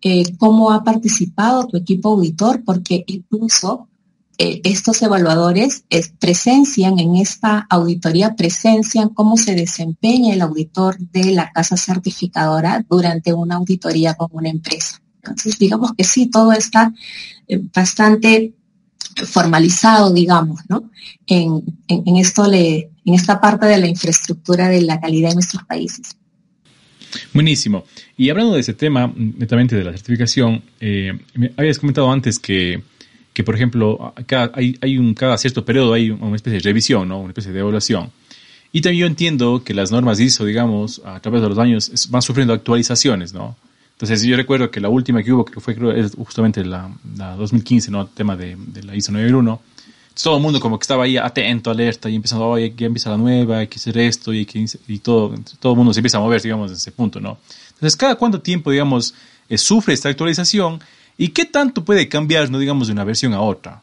[0.00, 3.88] eh, cómo ha participado tu equipo auditor, porque incluso
[4.36, 5.84] eh, estos evaluadores
[6.18, 13.32] presencian en esta auditoría, presencian cómo se desempeña el auditor de la casa certificadora durante
[13.32, 15.00] una auditoría con una empresa.
[15.18, 16.92] Entonces, digamos que sí, todo está
[17.48, 18.52] eh, bastante
[19.26, 20.90] formalizado, digamos, ¿no?
[21.26, 21.62] En,
[22.16, 26.16] esto le, en esta parte de la infraestructura de la calidad en nuestros países.
[27.32, 27.84] Buenísimo.
[28.16, 32.82] Y hablando de ese tema, netamente de la certificación, eh, me habías comentado antes que
[33.34, 37.08] que, por ejemplo, cada, hay, hay, un, cada cierto periodo hay una especie de revisión,
[37.08, 37.18] ¿no?
[37.18, 38.10] una especie de evaluación.
[38.72, 42.22] Y también yo entiendo que las normas ISO, digamos, a través de los años van
[42.22, 43.56] sufriendo actualizaciones, ¿no?
[43.92, 47.36] Entonces yo recuerdo que la última que hubo, que fue creo, es justamente la, la
[47.36, 48.02] 2015, ¿no?
[48.02, 49.60] El tema de, de la ISO 9001.
[50.20, 53.16] Todo el mundo como que estaba ahí atento, alerta, y empezando, oye, ya empieza la
[53.16, 56.20] nueva, hay que hacer esto, y, que, y todo, todo el mundo se empieza a
[56.20, 57.38] mover, digamos, en ese punto, ¿no?
[57.70, 59.14] Entonces, cada cuánto tiempo, digamos,
[59.48, 60.80] eh, sufre esta actualización
[61.16, 63.82] ¿Y qué tanto puede cambiar, no digamos, de una versión a otra?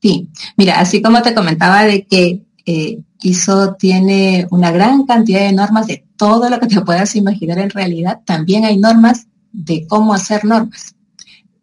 [0.00, 5.52] Sí, mira, así como te comentaba de que eh, ISO tiene una gran cantidad de
[5.52, 10.14] normas de todo lo que te puedas imaginar en realidad, también hay normas de cómo
[10.14, 10.94] hacer normas.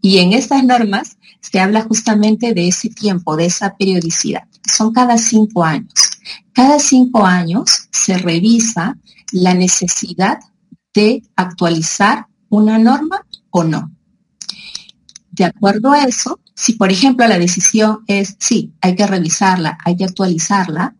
[0.02, 4.43] Y en estas normas se habla justamente de ese tiempo, de esa periodicidad.
[4.72, 5.93] Son cada cinco años.
[6.54, 8.98] Cada cinco años se revisa
[9.32, 10.39] la necesidad
[10.93, 13.92] de actualizar una norma o no.
[15.32, 19.96] De acuerdo a eso, si por ejemplo la decisión es, sí, hay que revisarla, hay
[19.96, 20.96] que actualizarla,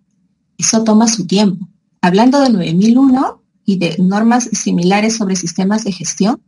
[0.58, 1.68] eso toma su tiempo.
[2.02, 6.42] Hablando de 9001 y de normas similares sobre sistemas de gestión,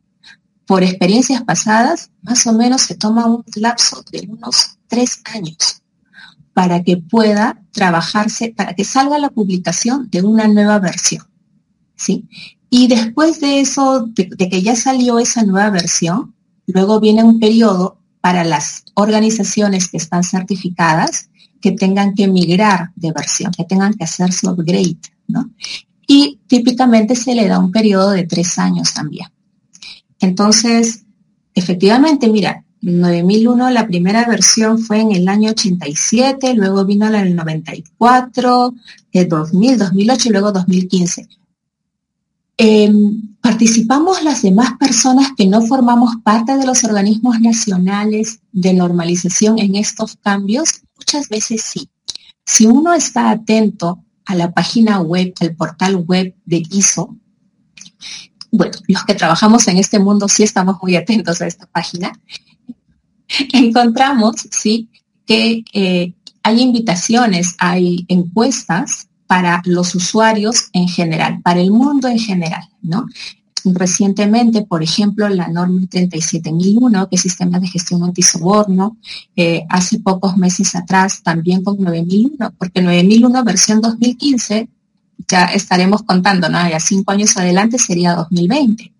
[0.65, 5.81] por experiencias pasadas, más o menos se toma un lapso de unos tres años
[6.53, 11.25] para que pueda trabajarse, para que salga la publicación de una nueva versión.
[11.95, 12.27] ¿sí?
[12.69, 16.35] Y después de eso, de, que ya salió esa nueva versión,
[16.67, 21.29] luego viene un periodo para las organizaciones que están certificadas
[21.61, 25.49] que tengan que migrar de versión, que tengan que hacer su upgrade, ¿no?
[26.07, 29.27] Y típicamente se le da un periodo de tres años también.
[30.19, 31.05] Entonces,
[31.53, 37.35] efectivamente, mira, 9001, la primera versión fue en el año 87, luego vino la del
[37.35, 38.73] 94,
[39.11, 41.27] el 2000, 2008 y luego 2015.
[42.61, 49.59] Em, ¿Participamos las demás personas que no formamos parte de los organismos nacionales de normalización
[49.59, 50.81] en estos cambios?
[50.97, 51.89] Muchas veces sí.
[52.45, 57.15] Si uno está atento a la página web, al portal web de ISO,
[58.51, 62.11] bueno, los que trabajamos en este mundo sí estamos muy atentos a esta página,
[63.53, 64.89] encontramos, sí,
[65.25, 72.17] que eh, hay invitaciones, hay encuestas para los usuarios en general, para el mundo en
[72.17, 73.05] general, ¿no?
[73.63, 78.97] Recientemente, por ejemplo, la norma 37001, que es sistema de gestión antisoborno,
[79.35, 84.67] eh, hace pocos meses atrás también con 9001, porque 9001 versión 2015
[85.27, 86.67] ya estaremos contando, ¿no?
[86.67, 88.91] Ya cinco años adelante sería 2020.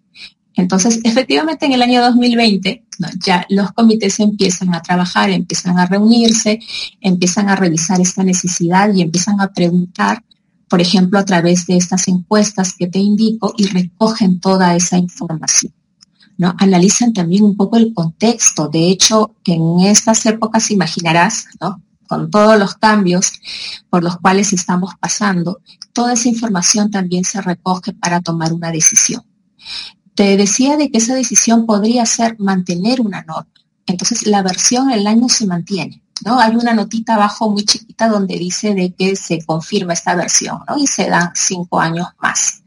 [0.59, 2.83] Entonces, efectivamente, en el año 2020
[3.25, 6.59] ya los comités empiezan a trabajar, empiezan a reunirse,
[6.99, 10.23] empiezan a revisar esta necesidad y empiezan a preguntar,
[10.67, 15.73] por ejemplo, a través de estas encuestas que te indico y recogen toda esa información.
[16.37, 16.53] ¿no?
[16.57, 18.67] Analizan también un poco el contexto.
[18.67, 21.81] De hecho, en estas épocas imaginarás, ¿no?
[22.05, 23.31] con todos los cambios
[23.89, 25.61] por los cuales estamos pasando,
[25.93, 29.23] toda esa información también se recoge para tomar una decisión
[30.19, 33.53] te decía de que esa decisión podría ser mantener una norma.
[33.87, 36.01] Entonces la versión el año se mantiene.
[36.25, 36.37] ¿no?
[36.37, 40.77] Hay una notita abajo muy chiquita donde dice de que se confirma esta versión ¿no?
[40.77, 42.63] y se dan cinco años más.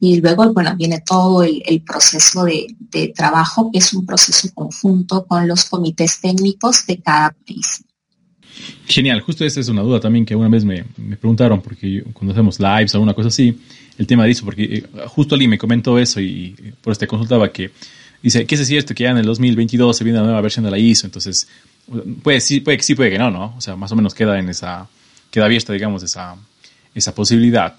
[0.00, 5.46] Y luego, bueno, viene todo el, proceso de, trabajo, que es un proceso conjunto con
[5.46, 7.84] los comités técnicos de cada país.
[8.86, 12.32] Genial, justo esa es una duda también que una vez me, me preguntaron, porque cuando
[12.32, 13.60] hacemos lives o alguna cosa así,
[13.98, 17.06] el tema de eso, porque eh, justo alguien me comentó eso y por eso te
[17.06, 17.70] consultaba que
[18.22, 20.70] dice, ¿qué es cierto que ya en el 2022 se viene la nueva versión de
[20.70, 21.06] la ISO?
[21.06, 21.48] Entonces,
[22.22, 23.54] puede, sí, puede que sí, puede que no, ¿no?
[23.56, 24.88] O sea, más o menos queda en esa,
[25.30, 26.36] queda abierta, digamos, esa,
[26.94, 27.74] esa posibilidad.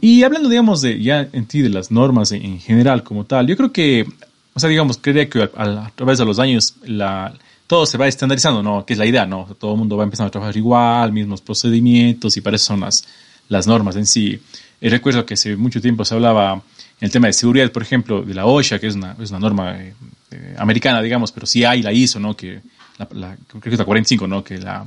[0.00, 3.56] Y hablando, digamos, de ya en ti de las normas en, general como tal, yo
[3.56, 4.06] creo que,
[4.54, 7.32] o sea, digamos, creería que a, través de los años la,
[7.66, 8.84] todo se va estandarizando, ¿no?
[8.84, 9.46] Que es la idea, ¿no?
[9.58, 13.06] todo el mundo va empezando a trabajar igual, mismos procedimientos y para eso son las,
[13.48, 14.40] las normas en sí.
[14.90, 16.54] Recuerdo que hace mucho tiempo se hablaba
[17.02, 19.38] en el tema de seguridad, por ejemplo, de la OSHA, que es una, es una
[19.40, 19.94] norma eh,
[20.30, 22.36] eh, americana, digamos, pero sí hay la ISO, ¿no?
[22.36, 22.60] Que
[22.98, 24.44] la, creo que es la 45, ¿no?
[24.44, 24.86] Que la,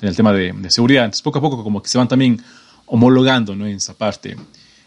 [0.00, 1.04] en el tema de, seguridad.
[1.04, 2.40] Entonces, poco a poco como que se van también
[2.86, 3.66] homologando, ¿no?
[3.66, 4.36] En esa parte.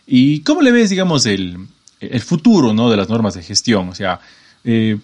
[0.08, 1.58] ¿Y cómo le ves, digamos, el,
[2.00, 2.90] el futuro, ¿no?
[2.90, 3.90] De las normas de gestión?
[3.90, 4.20] O sea,
[4.64, 4.98] eh,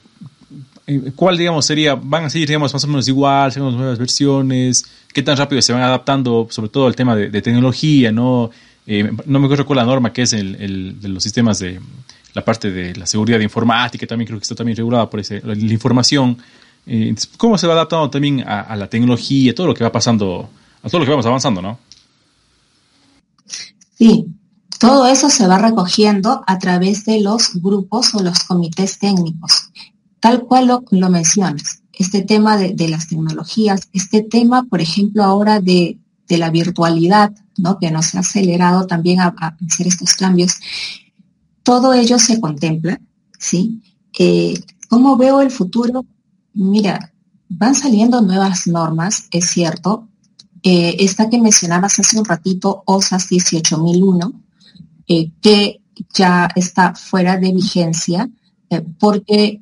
[1.15, 4.85] ¿cuál, digamos, sería, van a seguir, digamos, más o menos igual, las nuevas versiones?
[5.13, 8.51] ¿Qué tan rápido se van adaptando, sobre todo al tema de, de tecnología, ¿no?
[8.87, 11.79] No me acuerdo cuál la norma que es el, de los sistemas de
[12.33, 15.55] la parte de la seguridad informática, también creo que está también regulada por ese, la,
[15.55, 16.37] información.
[16.85, 20.49] Eh, ¿Cómo se va adaptando también a, la tecnología, todo lo que va pasando,
[20.83, 21.79] a todo lo que vamos avanzando, no?
[23.97, 24.27] Sí,
[24.79, 29.71] todo eso se va recogiendo a través de los grupos o los comités técnicos,
[30.19, 31.81] tal cual lo, lo mencionas.
[31.93, 37.33] Este tema de, de, las tecnologías, este tema, por ejemplo, ahora de, de la virtualidad,
[37.57, 37.77] ¿no?
[37.79, 39.35] que nos ha acelerado también a,
[39.65, 40.55] hacer estos cambios,
[41.63, 42.99] todo ello se contempla,
[43.39, 43.81] ¿sí?
[44.17, 44.53] Eh,
[44.88, 46.05] ¿Cómo veo el futuro?
[46.53, 47.11] Mira,
[47.49, 50.07] van saliendo nuevas normas, es cierto.
[50.61, 54.33] Eh, esta que mencionabas hace un ratito, OSAS 18001,
[55.07, 55.81] eh, que
[56.13, 58.29] ya está fuera de vigencia,
[58.99, 59.61] porque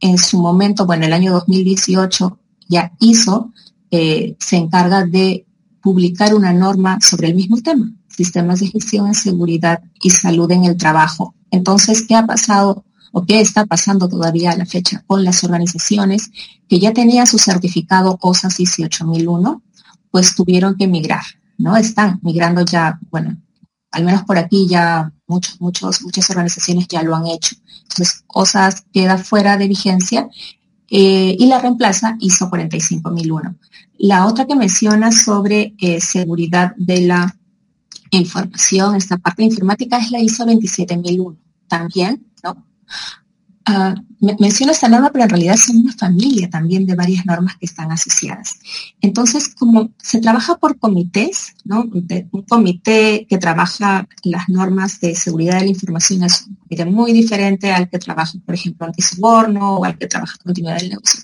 [0.00, 2.38] en su momento, bueno, el año 2018
[2.68, 3.52] ya hizo,
[3.90, 5.47] se encarga de
[5.88, 10.66] publicar una norma sobre el mismo tema, sistemas de gestión en seguridad y salud en
[10.66, 11.34] el trabajo.
[11.50, 16.30] Entonces, ¿qué ha pasado o qué está pasando todavía a la fecha con las organizaciones
[16.68, 19.62] que ya tenían su certificado OSA 18001?
[20.10, 21.24] Pues tuvieron que migrar,
[21.56, 21.74] ¿no?
[21.74, 23.38] Están migrando ya, bueno,
[23.90, 27.56] al menos por aquí ya muchos, muchos, muchas organizaciones ya lo han hecho.
[27.84, 30.28] Entonces, OSAS queda fuera de vigencia
[30.90, 33.56] eh, y la reemplaza ISO 45001.
[33.98, 37.36] La otra que menciona sobre eh, seguridad de la
[38.10, 42.64] información, esta parte informática, es la ISO 27001 también, ¿no?
[43.68, 43.94] Uh,
[44.38, 47.92] menciono esta norma, pero en realidad es una familia también de varias normas que están
[47.92, 48.58] asociadas.
[49.00, 51.82] Entonces, como se trabaja por comités, ¿no?
[51.82, 57.12] un comité que trabaja las normas de seguridad de la información es un comité muy
[57.12, 61.20] diferente al que trabaja, por ejemplo, antisoborno o al que trabaja continuidad del negocio.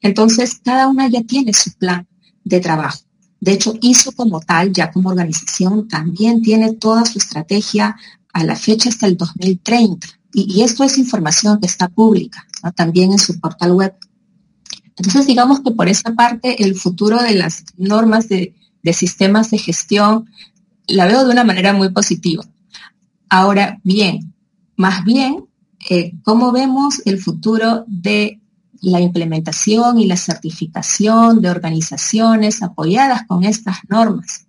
[0.00, 2.06] Entonces, cada una ya tiene su plan
[2.42, 2.98] de trabajo.
[3.40, 7.96] De hecho, ISO como tal, ya como organización, también tiene toda su estrategia
[8.32, 13.18] a la fecha hasta el 2030 y, esto es información que está pública, también en
[13.18, 13.94] su portal web.
[14.94, 18.54] Entonces, digamos que por esa parte, el futuro de las normas de,
[18.92, 20.30] sistemas de gestión
[20.86, 22.44] la veo de una manera muy positiva.
[23.30, 24.34] Ahora bien,
[24.76, 25.46] más bien,
[25.88, 28.40] eh, ¿cómo vemos el futuro de
[28.82, 34.46] la implementación y la certificación de organizaciones apoyadas con estas normas?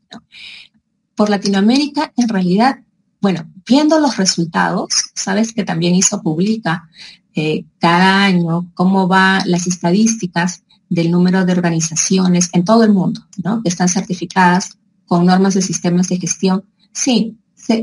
[1.15, 2.80] Por Latinoamérica, en realidad,
[3.21, 6.89] bueno, viendo los resultados, sabes que también hizo publica
[7.35, 13.21] eh, cada año cómo van las estadísticas del número de organizaciones en todo el mundo,
[13.44, 13.62] ¿no?
[13.62, 16.65] Que están certificadas con normas de sistemas de gestión.
[16.91, 17.37] Sí,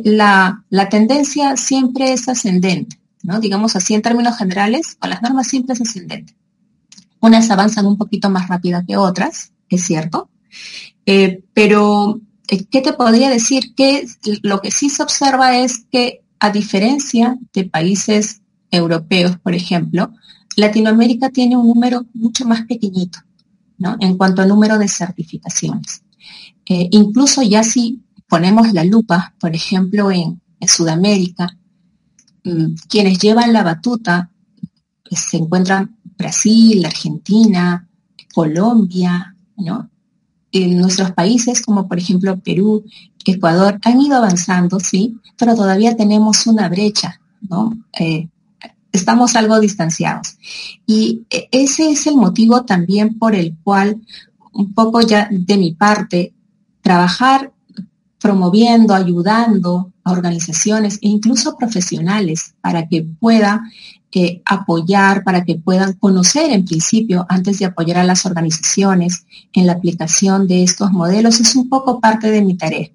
[0.04, 3.40] la, la tendencia siempre es ascendente, ¿no?
[3.40, 6.34] Digamos así en términos generales, con las normas siempre es ascendente.
[7.20, 10.28] Unas avanzan un poquito más rápida que otras, es cierto,
[11.06, 13.74] eh, pero ¿qué te podría decir?
[13.74, 14.06] Que
[14.42, 20.12] lo que sí se observa es que a diferencia de países europeos, por ejemplo,
[20.56, 23.18] Latinoamérica tiene un número mucho más pequeñito,
[23.78, 23.96] ¿no?
[24.00, 26.02] En cuanto al número de certificaciones.
[26.66, 31.58] Eh, incluso ya si ponemos la lupa, por ejemplo, en, Sudamérica,
[32.42, 34.30] mm, quienes llevan la batuta
[35.06, 37.86] pues, se encuentran Brasil, Argentina,
[38.32, 39.90] Colombia, ¿no?
[40.54, 42.84] En nuestros países, como por ejemplo Perú,
[43.24, 47.76] Ecuador, han ido avanzando, sí, pero todavía tenemos una brecha, ¿no?
[47.98, 48.28] Eh,
[48.92, 50.38] estamos algo distanciados.
[50.86, 54.00] Y e, ese es el motivo también por el cual,
[54.52, 56.32] un poco ya de mi parte,
[56.82, 57.52] trabajar
[58.20, 63.62] promoviendo, ayudando a organizaciones e incluso profesionales para que puedan
[64.14, 69.66] eh, apoyar, para que puedan conocer en principio, antes de apoyar a las organizaciones en
[69.66, 72.90] la aplicación de estos modelos, es un poco parte de mi tarea.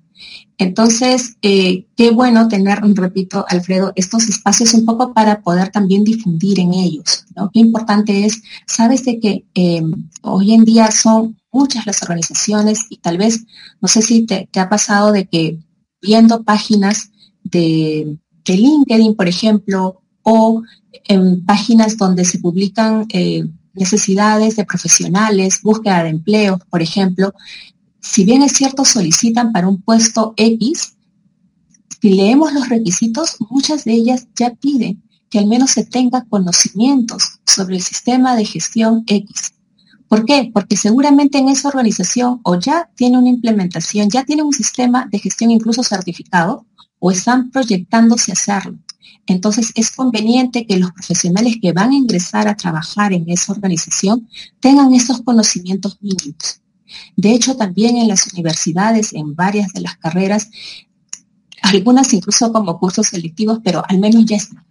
[0.57, 6.59] Entonces, eh, qué bueno tener, repito, Alfredo, estos espacios un poco para poder también difundir
[6.59, 7.25] en ellos.
[7.35, 7.49] ¿no?
[7.53, 12.97] Qué importante es, sabes de que em, hoy en día son muchas las organizaciones y
[12.97, 13.45] tal vez,
[13.81, 15.59] no sé si te, ha pasado de que
[16.01, 17.11] viendo páginas
[17.43, 26.03] de, LinkedIn, por ejemplo, o en páginas donde se publican eh, necesidades de profesionales, búsqueda
[26.03, 27.33] de empleo, por ejemplo,
[28.01, 30.95] si bien es cierto, solicitan para un puesto X,
[32.01, 37.39] si leemos los requisitos, muchas de ellas ya piden que al menos se tenga conocimientos
[37.45, 39.53] sobre el sistema de gestión X.
[40.07, 40.49] ¿Por qué?
[40.51, 45.19] Porque seguramente en esa organización o ya tiene una implementación, ya tiene un sistema de
[45.19, 46.65] gestión incluso certificado
[46.97, 48.79] o están proyectándose hacerlo.
[49.25, 54.27] Entonces es conveniente que los profesionales que van a ingresar a trabajar en esa organización
[54.59, 56.61] tengan esos conocimientos mínimos.
[57.15, 60.49] De hecho, también en las universidades, en varias de las carreras,
[61.61, 64.65] algunas incluso como cursos selectivos, pero al menos ya están,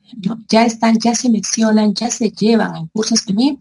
[0.48, 3.60] ya están, ya se mencionan, ya se llevan en cursos a mí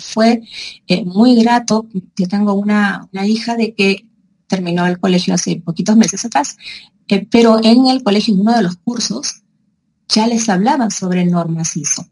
[0.00, 0.42] fue
[0.86, 1.86] eh, muy grato.
[2.16, 4.06] Yo tengo una, hija de que
[4.46, 6.56] terminó el colegio hace poquitos meses atrás,
[7.08, 9.42] eh, pero en el colegio, en uno de los cursos,
[10.08, 12.06] ya les hablaban sobre normas ISO,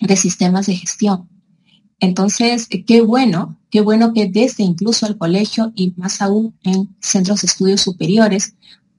[0.00, 1.28] de sistemas de gestión.
[2.00, 7.42] Entonces, qué bueno, qué bueno que desde incluso el colegio y más aún en centros
[7.42, 8.54] de estudios superiores,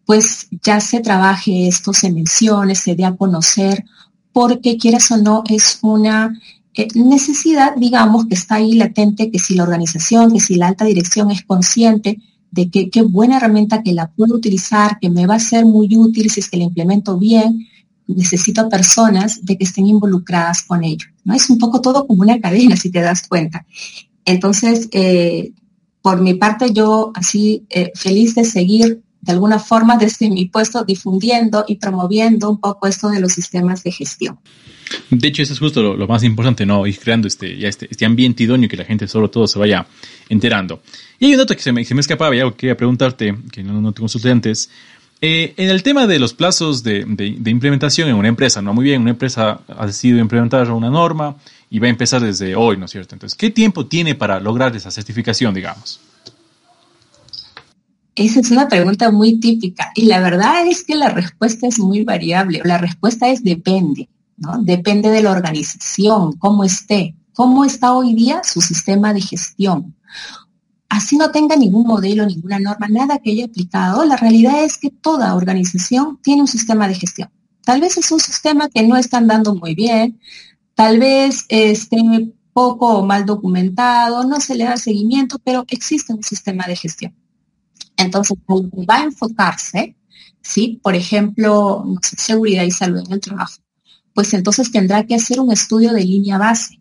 [0.06, 3.86] pues ya se trabaje esto, se mencione, se dé a conocer,
[4.32, 6.40] porque quieras o no, es una
[6.74, 10.86] eh, necesidad, digamos, que está ahí latente, que si la organización, que si la alta
[10.86, 12.20] dirección es consciente
[12.52, 15.96] de que qué buena herramienta que la puedo utilizar, que me va a ser muy
[15.96, 17.68] útil si es que la implemento bien,
[18.16, 21.08] necesito personas de que estén involucradas con ello.
[21.24, 21.34] ¿no?
[21.34, 23.66] Es un poco todo como una cadena, si te das cuenta.
[24.26, 25.52] Entonces, eh,
[26.02, 30.84] por mi parte, yo así eh, feliz de seguir de alguna forma desde mi puesto
[30.84, 34.40] difundiendo y promoviendo un poco esto de los sistemas de gestión.
[35.10, 36.86] De hecho, eso es justo lo, más importante, ¿no?
[36.86, 39.86] Ir creando este, ya este, este, ambiente idóneo que la gente solo todo se vaya
[40.28, 40.82] enterando.
[41.20, 43.80] Y hay un dato que se me, se me escapaba, ya quería preguntarte, que no,
[43.80, 44.70] no te consulté antes.
[45.24, 47.02] Eh, en el tema de los plazos de,
[47.46, 48.74] implementación en una empresa, ¿no?
[48.74, 51.36] Muy bien, una empresa ha decidido implementar una norma
[51.70, 53.14] y va a empezar desde hoy, ¿no es cierto?
[53.14, 56.00] Entonces, ¿qué tiempo tiene para lograr esa certificación, digamos?
[58.16, 62.04] Esa es una pregunta muy típica y la verdad es que la respuesta es muy
[62.04, 62.62] variable.
[62.66, 64.58] La respuesta es depende, ¿no?
[64.64, 69.94] Depende de la organización, cómo esté, cómo está hoy día su sistema de gestión
[70.92, 74.90] así no tenga ningún modelo, ninguna norma, nada que haya aplicado, la realidad es que
[74.90, 77.30] toda organización tiene un sistema de gestión.
[77.64, 80.20] Tal vez es un sistema que no están dando muy bien,
[80.76, 86.24] tal vez esté poco o mal documentado, no se le da seguimiento, pero existe un
[86.24, 87.16] sistema de gestión.
[87.96, 89.96] Entonces, va a enfocarse,
[90.42, 90.82] ¿sí?
[90.84, 93.62] Por ejemplo, seguridad y salud en el trabajo,
[94.14, 96.81] pues entonces tendrá que hacer un estudio de línea base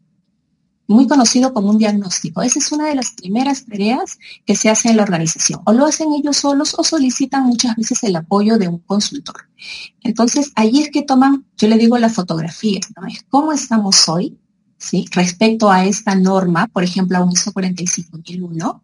[0.90, 2.42] muy conocido como un diagnóstico.
[2.42, 5.60] Esa es una de las primeras tareas que se hace en la organización.
[5.64, 9.48] O lo hacen ellos solos o solicitan muchas veces el apoyo de un consultor.
[10.02, 12.80] Entonces, ahí es que toman, yo le digo la fotografía.
[13.08, 14.36] Es cómo estamos hoy,
[14.78, 15.06] ¿sí?
[15.12, 18.82] Respecto a esta norma, por ejemplo, a un ISO 45001,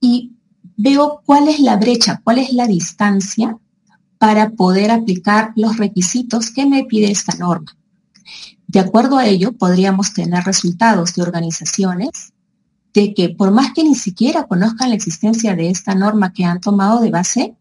[0.00, 0.32] y
[0.76, 3.56] veo cuál es la brecha, cuál es la distancia
[4.18, 7.76] para poder aplicar los requisitos que me pide esta norma.
[8.72, 12.32] De acuerdo a ello, podríamos tener resultados de organizaciones
[12.94, 16.58] de que por más que ni siquiera conozcan la existencia de esta norma que han
[16.58, 17.54] tomado de base,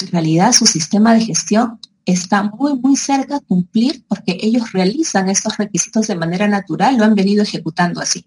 [0.00, 5.28] en realidad su sistema de gestión está muy, muy cerca de cumplir porque ellos realizan
[5.28, 8.24] estos requisitos de manera natural, lo han venido ejecutando así.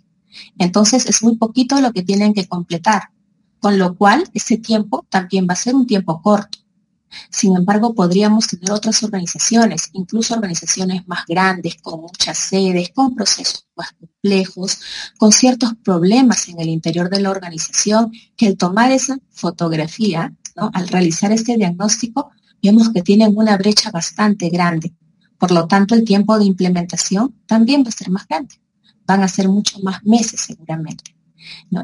[0.57, 3.03] Entonces es muy poquito lo que tienen que completar,
[3.61, 6.58] con lo cual ese tiempo también va a ser un tiempo corto.
[7.29, 13.67] Sin embargo, podríamos tener otras organizaciones, incluso organizaciones más grandes, con muchas sedes, con procesos
[13.75, 14.79] más complejos,
[15.17, 20.87] con ciertos problemas en el interior de la organización, que al tomar esa fotografía, al
[20.87, 22.31] realizar este diagnóstico,
[22.61, 24.93] vemos que tienen una brecha bastante grande.
[25.37, 28.55] Por lo tanto, el tiempo de implementación también va a ser más grande.
[29.05, 31.15] Van a ser mucho más meses seguramente.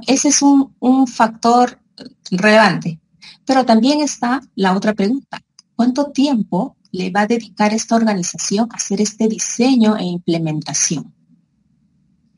[0.06, 1.80] Ese es un factor
[2.30, 3.00] relevante.
[3.46, 5.42] Pero también está la otra pregunta.
[5.76, 11.14] ¿Cuánto tiempo le va a dedicar esta organización a hacer este diseño e implementación?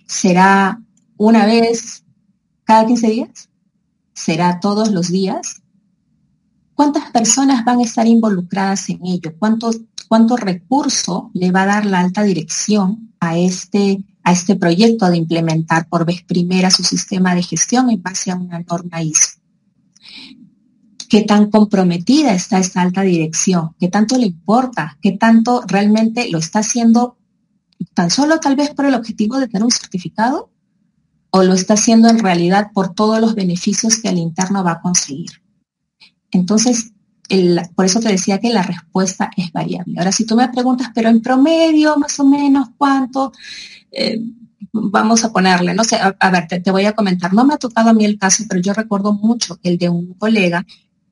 [0.05, 0.82] ¿Será
[1.18, 2.03] una vez
[2.64, 3.49] cada 15 días?
[4.14, 5.62] ¿Será todos los días?
[6.74, 9.34] ¿Cuántas personas van a estar involucradas en ello?
[9.39, 15.18] ¿Cuánto, recurso le va a dar la alta dirección a este, a este proyecto de
[15.18, 19.37] implementar por vez primera su sistema de gestión en base a una norma ISO?
[21.10, 23.76] ¿Qué tan comprometida está esta alta dirección?
[23.80, 24.97] ¿Qué tanto le importa?
[25.01, 27.18] ¿Qué tanto realmente lo está haciendo
[27.93, 30.51] tan solo tal vez por el objetivo de tener un certificado?
[31.30, 34.82] ¿O lo está haciendo en realidad por todos los beneficios que al interno va a
[34.82, 35.32] conseguir?
[36.32, 36.91] Entonces,
[37.76, 39.95] por eso te decía que la respuesta es variable.
[39.97, 43.32] Ahora, si tú me preguntas, pero en promedio, más o menos, ¿cuánto?
[43.91, 44.20] Eh,
[44.72, 47.34] vamos a ponerle, no sé, a, ver, te, voy a comentar.
[47.34, 50.14] No me ha tocado a mí el caso, pero yo recuerdo mucho el de un
[50.14, 50.66] colega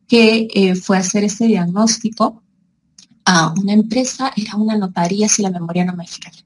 [0.07, 2.43] que eh, fue a hacer ese diagnóstico
[3.25, 6.45] a una empresa, era una notaría, si la memoria no me falla.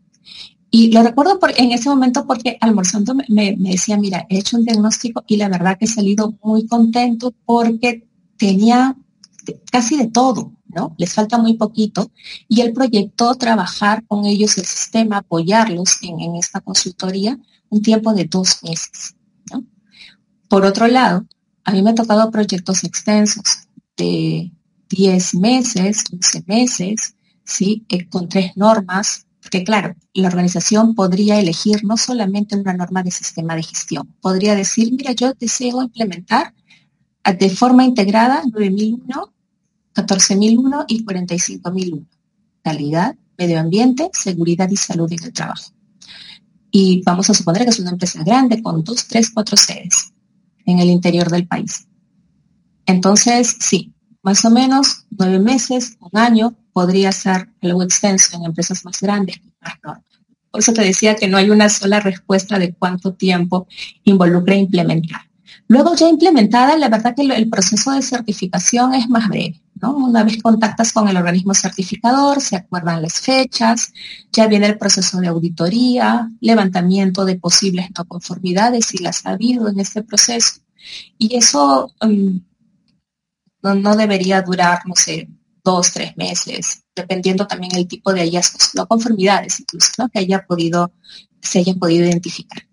[0.72, 4.66] Y lo recuerdo por, en ese momento porque almorzando me, decía, mira, he hecho un
[4.66, 8.08] diagnóstico y la verdad que he salido muy contento porque
[8.38, 8.96] tenía
[9.72, 10.94] casi de todo, ¿no?
[10.98, 12.12] Les falta muy poquito
[12.48, 17.40] y él proyectó trabajar con ellos el sistema, apoyarlos en, esta consultoría
[17.70, 19.16] un tiempo de dos meses.
[20.48, 21.26] Por otro lado,
[21.64, 24.52] a mí me ha tocado proyectos extensos de
[24.90, 27.86] 10 meses, 11 meses, ¿sí?
[27.90, 33.12] Eh, con tres normas, porque claro, la organización podría elegir no solamente una norma de
[33.12, 36.54] sistema de gestión, podría decir, mira, yo deseo implementar
[37.24, 39.34] de forma integrada 9001,
[39.94, 42.06] 14001 y 45001.
[42.64, 45.72] Calidad, medio ambiente, seguridad y salud en el trabajo.
[46.72, 50.12] Y vamos a suponer que es una empresa grande con dos, tres, cuatro sedes
[50.70, 51.88] en el interior del país.
[52.86, 53.94] Entonces, sí,
[54.24, 59.40] más o menos nueve meses, un año, podría ser algo extenso en empresas más grandes
[60.52, 63.68] Por eso te decía que no hay una sola respuesta de cuánto tiempo
[64.04, 65.29] involucra implementar.
[65.68, 69.62] Luego ya implementada, la verdad que el proceso de certificación es más breve.
[69.82, 69.96] ¿no?
[69.96, 73.94] Una vez contactas con el organismo certificador, se acuerdan las fechas,
[74.32, 79.70] ya viene el proceso de auditoría, levantamiento de posibles no conformidades, si las ha habido
[79.70, 80.62] en este proceso.
[81.18, 82.42] Y eso um,
[83.62, 85.30] no, debería durar, no sé,
[85.64, 90.92] dos, tres meses, dependiendo también el tipo de hallazgos, no conformidades incluso, que haya podido,
[91.42, 92.69] se hayan podido identificar.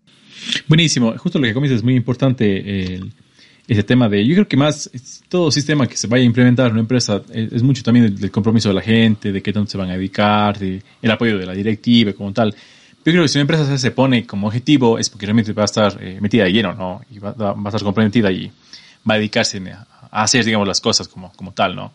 [0.68, 1.16] Buenísimo.
[1.18, 3.00] Justo lo que comienzas es muy importante
[3.68, 4.90] ese tema de, yo creo que más
[5.28, 8.68] todo sistema que se vaya a implementar en una empresa es, mucho también del, compromiso
[8.68, 11.52] de la gente, de qué tanto se van a dedicar, de, el apoyo de la
[11.52, 12.52] directiva como tal.
[12.52, 15.66] Yo creo que si una empresa se pone como objetivo es porque realmente va a
[15.66, 17.00] estar eh, metida de lleno, ¿no?
[17.10, 18.50] Y va, a estar comprometida y
[19.08, 19.62] va a dedicarse
[20.10, 21.92] a hacer, digamos, las cosas como, como tal, ¿no?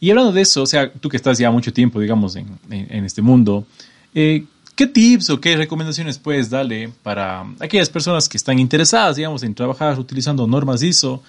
[0.00, 3.04] Y hablando de eso, o sea, tú que estás ya mucho tiempo, digamos, en, en,
[3.04, 3.66] este mundo,
[4.14, 4.44] eh,
[4.78, 9.52] ¿Qué tips o qué recomendaciones puedes darle para aquellas personas que están interesadas, digamos, en
[9.52, 11.20] trabajar utilizando normas ISO,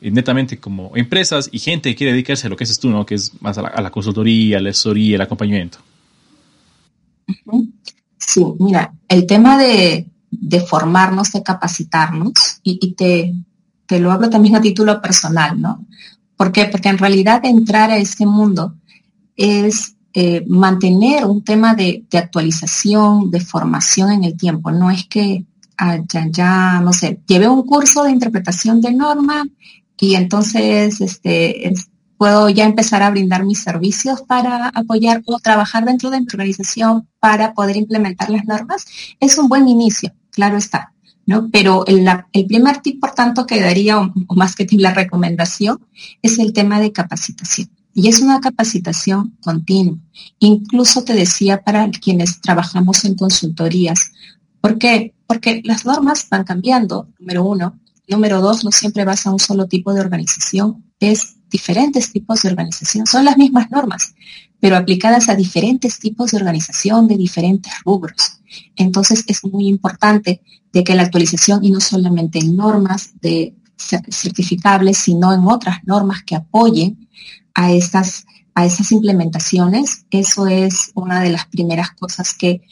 [0.00, 3.06] eh, netamente como empresas y gente que quiere dedicarse a lo que haces tú, ¿no?
[3.06, 5.78] Que es más a la, consultoría, la asesoría, el acompañamiento.
[8.18, 10.08] Sí, mira, el tema de,
[10.68, 13.34] formarnos, de capacitarnos, y, y te,
[13.86, 15.86] te, lo hablo también a título personal, ¿no?
[16.36, 16.64] ¿Por qué?
[16.64, 18.74] Porque en realidad entrar a este mundo
[19.36, 24.70] es eh, mantener un tema de, actualización, de formación en el tiempo.
[24.70, 25.44] No es que
[25.76, 25.98] ah,
[26.30, 29.46] ya, no sé, lleve un curso de interpretación de norma
[30.00, 31.70] y entonces este,
[32.16, 37.06] puedo ya empezar a brindar mis servicios para apoyar o trabajar dentro de mi organización
[37.20, 38.86] para poder implementar las normas.
[39.20, 40.94] Es un buen inicio, claro está.
[41.26, 41.50] ¿no?
[41.52, 45.78] Pero el, el primer tip, por tanto, que daría, o, más que la recomendación,
[46.22, 47.68] es el tema de capacitación.
[47.98, 49.96] Y es una capacitación continua.
[50.38, 54.12] Incluso te decía para quienes trabajamos en consultorías.
[54.60, 55.14] ¿Por qué?
[55.26, 57.80] Porque las normas van cambiando, número uno.
[58.06, 60.84] Número dos, no siempre vas a un solo tipo de organización.
[61.00, 63.06] Es diferentes tipos de organización.
[63.06, 64.14] Son las mismas normas,
[64.60, 68.42] pero aplicadas a diferentes tipos de organización, de diferentes rubros.
[68.76, 74.98] Entonces es muy importante de que la actualización, y no solamente en normas de certificables,
[74.98, 77.06] sino en otras normas que apoyen
[77.56, 80.06] a estas, a estas implementaciones.
[80.10, 82.62] Eso es una de las primeras cosas que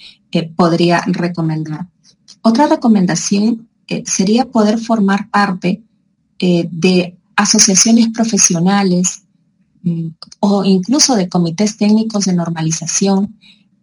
[0.57, 1.89] podría recomendar.
[2.43, 5.83] Otra recomendación eh, sería poder formar parte
[6.39, 9.23] eh, de asociaciones profesionales
[9.83, 10.09] mm,
[10.41, 13.39] o incluso de comités técnicos de normalización,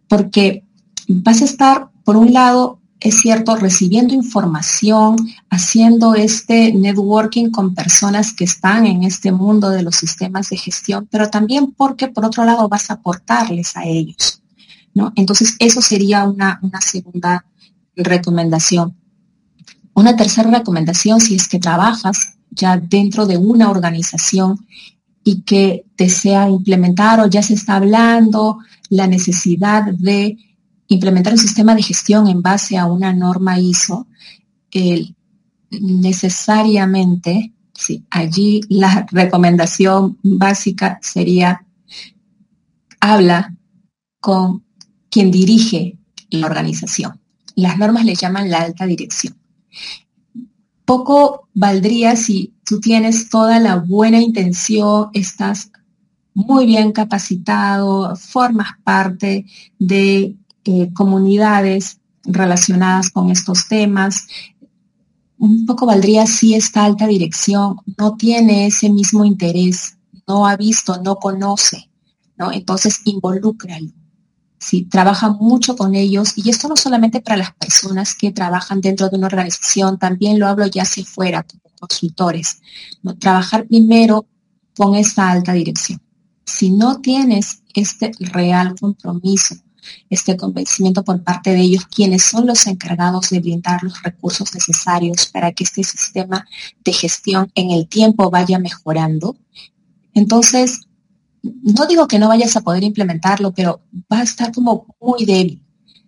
[0.08, 0.64] porque
[1.08, 5.16] vas a estar, por un lado, es cierto, recibiendo información,
[5.50, 11.08] haciendo este networking con personas que están en este mundo de los sistemas de gestión,
[11.10, 14.40] pero también porque por otro lado vas a aportarles a ellos.
[14.94, 15.12] ¿no?
[15.16, 17.44] Entonces, eso sería una, una segunda
[17.96, 18.96] recomendación.
[19.94, 24.64] Una tercera recomendación, si es que trabajas ya dentro de una organización
[25.24, 28.58] y que desea implementar o ya se está hablando
[28.90, 30.36] la necesidad de
[30.92, 34.06] implementar un sistema de gestión en base a una norma ISO,
[35.70, 41.64] necesariamente, sí, allí la recomendación básica sería
[43.00, 43.54] habla
[44.20, 44.64] con
[45.10, 45.98] quien dirige
[46.30, 47.20] la organización.
[47.56, 49.36] Las normas le llaman la alta dirección.
[50.84, 55.70] Poco valdría si tú tienes toda la buena intención, estás
[56.34, 59.46] muy bien capacitado, formas parte
[59.78, 64.26] de eh, comunidades relacionadas con estos temas.
[65.38, 69.96] Un poco valdría si esta alta dirección no tiene ese mismo interés,
[70.28, 71.90] no ha visto, no conoce,
[72.36, 72.52] ¿no?
[72.52, 73.90] Entonces involúcralo.
[74.58, 79.08] Sí, trabaja mucho con ellos y esto no solamente para las personas que trabajan dentro
[79.08, 82.60] de una organización, también lo hablo ya hacia fuera, como consultores.
[83.02, 83.16] ¿no?
[83.18, 84.26] Trabajar primero
[84.76, 86.00] con esta alta dirección.
[86.46, 89.56] Si no tienes este real compromiso
[90.10, 95.26] este convencimiento por parte de ellos, quienes son los encargados de brindar los recursos necesarios
[95.26, 96.46] para que este sistema
[96.84, 99.36] de gestión en el tiempo vaya mejorando.
[100.14, 100.82] Entonces,
[101.42, 105.62] no digo que no vayas a poder implementarlo, pero va a estar como muy débil.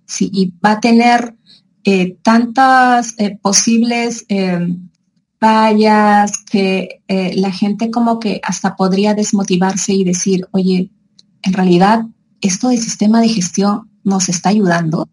[0.07, 0.31] ¿sí?
[0.33, 1.35] Y va a tener
[1.85, 4.69] eh, tantas eh, posibles eh,
[5.39, 10.91] fallas que la gente como que hasta podría desmotivarse y decir, oye,
[11.43, 12.07] en realidad
[12.45, 15.09] esto del sistema de gestión nos está ayudando?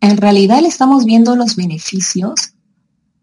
[0.00, 2.34] ¿En realidad le estamos viendo los beneficios?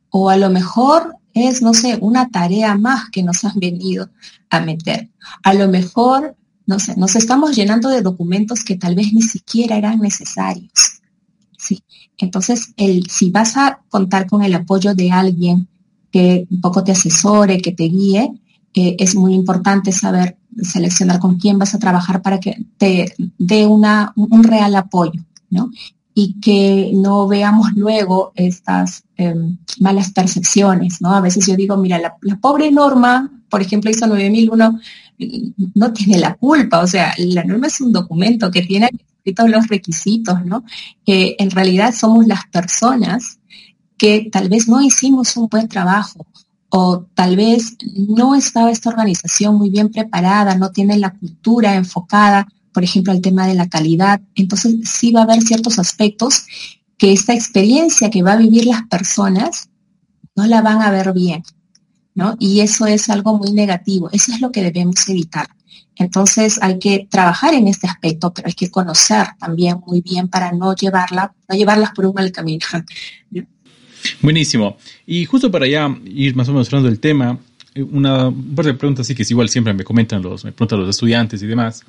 [0.10, 4.10] ¿O a lo mejor es, no sé, una tarea más que nos han venido
[4.50, 5.10] a meter?
[5.44, 6.36] A lo mejor,
[6.66, 11.02] no sé, nos estamos llenando de documentos que tal vez ni siquiera eran necesarios.
[11.58, 11.84] ¿sí?
[12.18, 15.68] Entonces, el, si vas a contar con el apoyo de alguien
[16.12, 18.42] que un poco te asesore, que te guíe,
[18.74, 23.66] eh, es muy importante saber seleccionar con quién vas a trabajar para que te dé
[23.66, 25.72] una, un real apoyo, ¿no?
[26.14, 31.14] Y que no veamos luego estas em, malas percepciones, ¿no?
[31.14, 34.80] A veces yo digo, mira, la, pobre norma, por ejemplo, hizo 9001,
[35.76, 39.68] no tiene la culpa, o sea, la norma es un documento que tiene escritos los
[39.68, 40.64] requisitos, ¿no?
[41.06, 43.40] Que en realidad somos las personas
[43.98, 46.26] que tal vez no hicimos un buen trabajo
[46.74, 52.48] o tal vez no estaba esta organización muy bien preparada, no tiene la cultura enfocada,
[52.72, 54.22] por ejemplo, al tema de la calidad.
[54.36, 56.46] Entonces sí va a haber ciertos aspectos
[56.98, 59.70] que esta experiencia que va a vivir las personas
[60.34, 61.44] no la van a ver bien,
[62.16, 62.38] ¿no?
[62.40, 65.48] Y eso es algo muy negativo, eso es lo que debemos evitar.
[65.98, 70.54] Entonces hay que trabajar en este aspecto, pero hay que conocer también muy bien para
[70.54, 72.66] no llevarla, no llevarlas por un mal camino.
[74.22, 74.78] Buenísimo.
[75.06, 77.38] Y justo para ya ir más o menos hablando del tema,
[77.74, 80.80] eh, una par de preguntas así que es igual siempre me comentan los, me preguntan
[80.80, 81.84] los estudiantes y demás.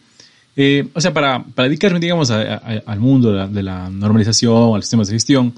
[0.54, 5.08] Eh, o sea, para, para dedicarme, digamos, al mundo de la, normalización, a los sistemas
[5.08, 5.54] de gestión,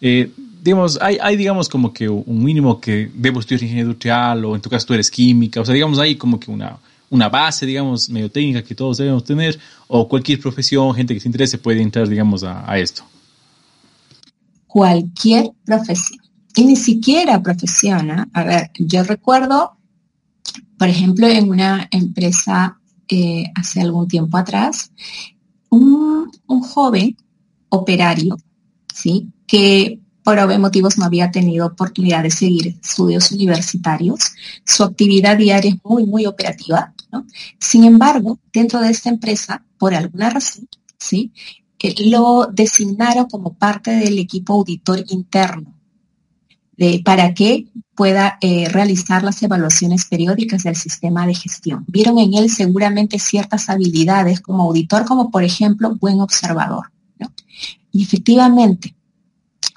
[0.00, 0.30] eh,
[0.62, 4.60] digamos, hay, hay, digamos, como que un mínimo que debo estudiar ingeniería industrial o en
[4.60, 6.78] tu caso tú eres química, o sea, digamos, hay como que una,
[7.10, 11.28] una base, digamos, medio técnica que todos debemos tener, o cualquier profesión, gente que se
[11.28, 13.04] interese puede entrar, digamos, a esto
[14.76, 16.20] cualquier profesión.
[16.54, 18.28] Y ni siquiera profesiona.
[18.34, 19.78] A ver, yo recuerdo,
[20.78, 24.92] por ejemplo, en una empresa eh, hace algún tiempo atrás,
[25.70, 27.16] un, joven
[27.70, 28.36] operario,
[28.94, 29.30] ¿sí?
[29.46, 34.20] Que por obvios motivos no había tenido oportunidad de seguir estudios universitarios.
[34.66, 36.92] Su actividad diaria es muy, muy operativa.
[37.58, 40.68] Sin embargo, dentro de esta empresa, por alguna razón,
[40.98, 41.32] ¿sí?
[41.98, 45.76] Lo designaron como parte del equipo auditor interno
[47.04, 51.84] para que pueda eh, realizar las evaluaciones periódicas del sistema de gestión.
[51.88, 56.92] Vieron en él seguramente ciertas habilidades como auditor, como por ejemplo buen observador.
[57.90, 58.94] Y efectivamente,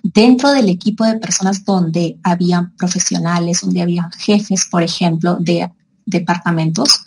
[0.04, 5.72] dentro del equipo de personas donde habían profesionales, donde habían jefes, por ejemplo, de
[6.06, 7.06] departamentos,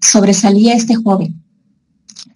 [0.00, 1.42] sobresalía este joven,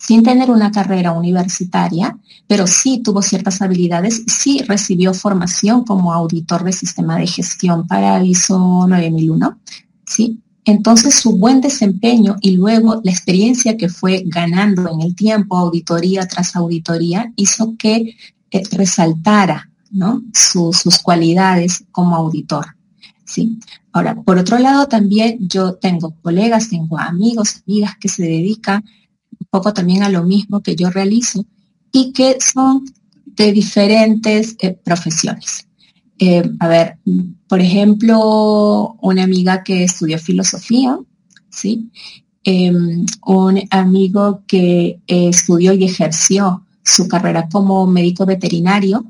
[0.01, 6.65] sin tener una carrera universitaria, pero sí tuvo ciertas habilidades, sí recibió formación como auditor
[6.65, 9.59] de sistema de gestión para ISO 9001,
[10.07, 10.41] ¿sí?
[10.65, 16.27] Entonces su buen desempeño y luego la experiencia que fue ganando en el tiempo, auditoría
[16.27, 18.17] tras auditoría, hizo que
[18.51, 19.71] eh, resaltara
[20.33, 22.67] sus cualidades como auditor.
[23.25, 23.59] ¿sí?
[23.93, 28.85] Ahora, por otro lado, también yo tengo colegas, tengo amigos, amigas que se dedican
[29.51, 31.45] poco también a lo mismo que yo realizo
[31.93, 32.85] y que son
[33.27, 35.67] de diferentes eh, profesiones.
[36.19, 36.99] Eh, a ver,
[37.49, 40.99] por ejemplo, una amiga que estudió filosofía,
[41.49, 41.91] ¿sí?
[42.45, 49.05] Em, un amigo que estudió y ejerció su carrera como médico veterinario,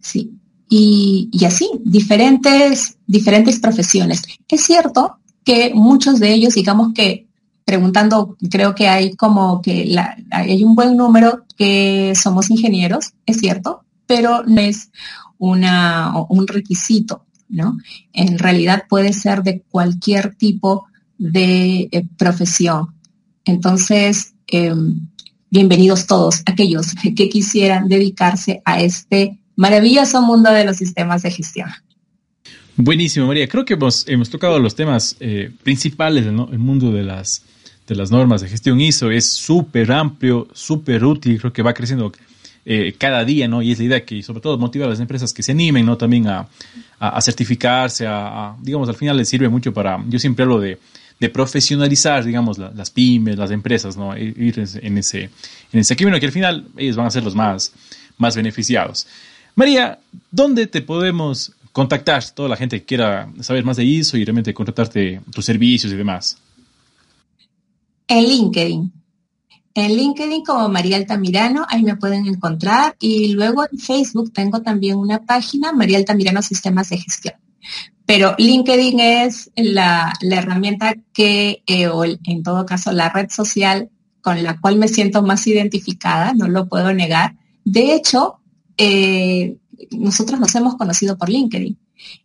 [0.00, 0.32] ¿sí?
[0.68, 4.22] Y, y, así, diferentes, diferentes profesiones.
[4.48, 7.23] Es cierto que muchos de ellos, digamos que
[7.64, 9.96] preguntando, creo que hay como que
[10.30, 14.90] hay un buen número que somos ingenieros, es cierto, pero no es
[15.38, 17.78] una, un requisito, ¿no?
[18.12, 20.86] En realidad puede ser de cualquier tipo
[21.18, 22.94] de eh, profesión.
[23.44, 25.08] Entonces, em,
[25.50, 31.70] bienvenidos todos aquellos que quisieran dedicarse a este maravilloso mundo de los sistemas de gestión.
[32.76, 33.46] Buenísimo, María.
[33.46, 37.42] Creo que hemos, hemos tocado los temas eh, principales del mundo de las,
[37.86, 39.10] de las normas de gestión ISO.
[39.10, 41.38] Es súper amplio, súper útil.
[41.38, 42.12] Creo que va creciendo
[42.64, 43.60] eh, cada día, ¿no?
[43.60, 45.96] Y es la idea que, sobre todo, motiva a las empresas que se animen, ¿no?
[45.96, 46.48] También a,
[46.98, 50.78] a, certificarse, a, digamos, al final les sirve mucho para, yo siempre hablo de,
[51.20, 54.16] de profesionalizar, digamos, las pymes, las empresas, ¿no?
[54.16, 55.30] Ir en ese,
[55.72, 57.72] en ese camino que al final ellos van a ser los más,
[58.16, 59.06] más beneficiados.
[59.54, 59.98] María,
[60.30, 64.54] ¿dónde te podemos contactar toda la gente que quiera saber más de ISO y realmente
[64.54, 66.38] contratarte tus servicios y demás?
[68.08, 68.92] En LinkedIn.
[69.74, 72.96] En LinkedIn como María Altamirano, ahí me pueden encontrar.
[73.00, 77.34] Y luego en Facebook tengo también una página, María Altamirano Sistemas de Gestión.
[78.06, 83.90] Pero LinkedIn es la, herramienta que, eh, o en todo caso, la red social
[84.20, 87.36] con la cual me siento más identificada, no lo puedo negar.
[87.64, 88.40] De hecho,
[88.76, 89.56] eh,
[89.90, 91.78] nosotros nos hemos conocido por LinkedIn.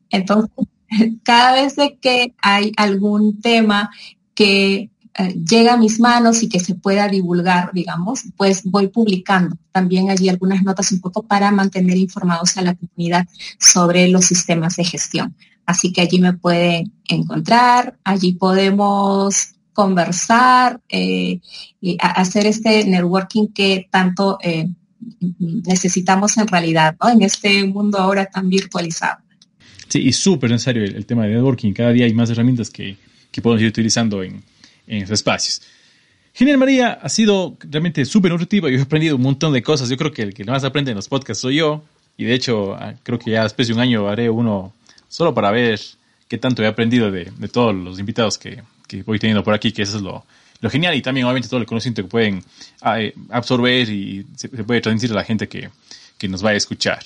[0.09, 0.67] Entonces,
[1.23, 3.89] cada vez que hay algún tema
[4.33, 4.89] que
[5.19, 10.09] eh, llega a mis manos y que se pueda divulgar, digamos, pues voy publicando también
[10.09, 13.27] allí algunas notas un poco para mantener informados a la comunidad
[13.59, 15.35] sobre los sistemas de gestión.
[15.65, 21.41] Así que allí me pueden encontrar, allí podemos conversar, eh,
[21.81, 24.37] y hacer este networking que tanto
[25.37, 27.09] necesitamos en realidad, ¿no?
[27.09, 29.17] En este mundo ahora tan virtualizado.
[29.89, 31.73] Sí, y súper necesario el, tema de networking.
[31.73, 32.95] Cada día hay más herramientas que,
[33.31, 34.43] que podemos ir utilizando en,
[34.89, 35.61] en estos espacios.
[36.33, 38.69] Genial, María, ha sido realmente súper nutritiva.
[38.69, 39.89] Yo he aprendido un montón de cosas.
[39.89, 41.83] Yo creo que el que más aprende en los podcasts soy yo.
[42.17, 44.73] Y de hecho, ah, creo que ya después de un año haré uno
[45.07, 45.79] solo para ver
[46.27, 49.71] qué tanto he aprendido de, de todos los invitados que, que voy teniendo por aquí,
[49.71, 50.25] que eso es lo,
[50.61, 52.43] lo genial y también obviamente todo el conocimiento que pueden
[52.81, 55.69] ah, eh, absorber y se, puede transmitir a la gente que,
[56.17, 56.99] que, nos vaya a escuchar.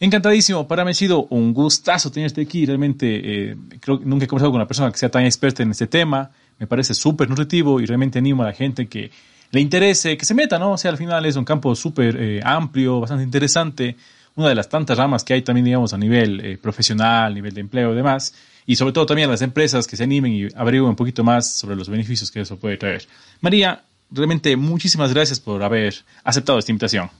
[0.00, 4.28] Encantadísimo, para mí ha sido un gustazo tenerte aquí, realmente eh, creo que nunca he
[4.28, 7.80] conversado con una persona que sea tan experta en este tema, me parece súper nutritivo
[7.80, 9.10] y realmente animo a la gente que
[9.50, 10.72] le interese, que se meta, ¿no?
[10.72, 13.96] O sea, al final es un campo súper eh, amplio, bastante interesante,
[14.36, 17.92] una de las tantas ramas que hay también, digamos, a nivel profesional, nivel de empleo
[17.92, 18.34] y demás
[18.68, 21.50] y sobre todo también a las empresas que se animen y averigüen un poquito más
[21.50, 23.08] sobre los beneficios que eso puede traer.
[23.40, 27.10] María, realmente muchísimas gracias por haber aceptado esta invitación.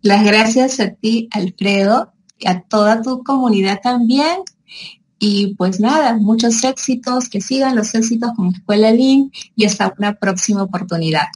[0.00, 4.38] Las gracias a ti, Alfredo, y a toda tu comunidad también.
[5.22, 10.14] Y pues nada, muchos éxitos, que sigan los éxitos con Escuela Link y hasta una
[10.14, 11.26] próxima oportunidad.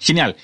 [0.00, 0.36] Genial.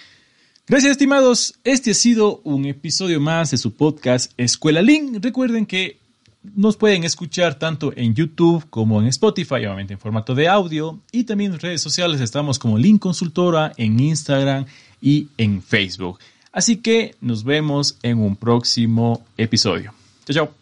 [0.68, 1.59] Gracias, estimados.
[1.64, 5.18] Este ha sido un episodio más de su podcast Escuela Link.
[5.20, 5.99] Recuerden que
[6.55, 11.24] nos pueden escuchar tanto en YouTube como en Spotify, obviamente en formato de audio, y
[11.24, 14.66] también en redes sociales estamos como Link Consultora en Instagram
[15.01, 16.20] y en Facebook.
[16.53, 19.93] Así que nos vemos en un próximo episodio.
[20.24, 20.57] Chao, chao.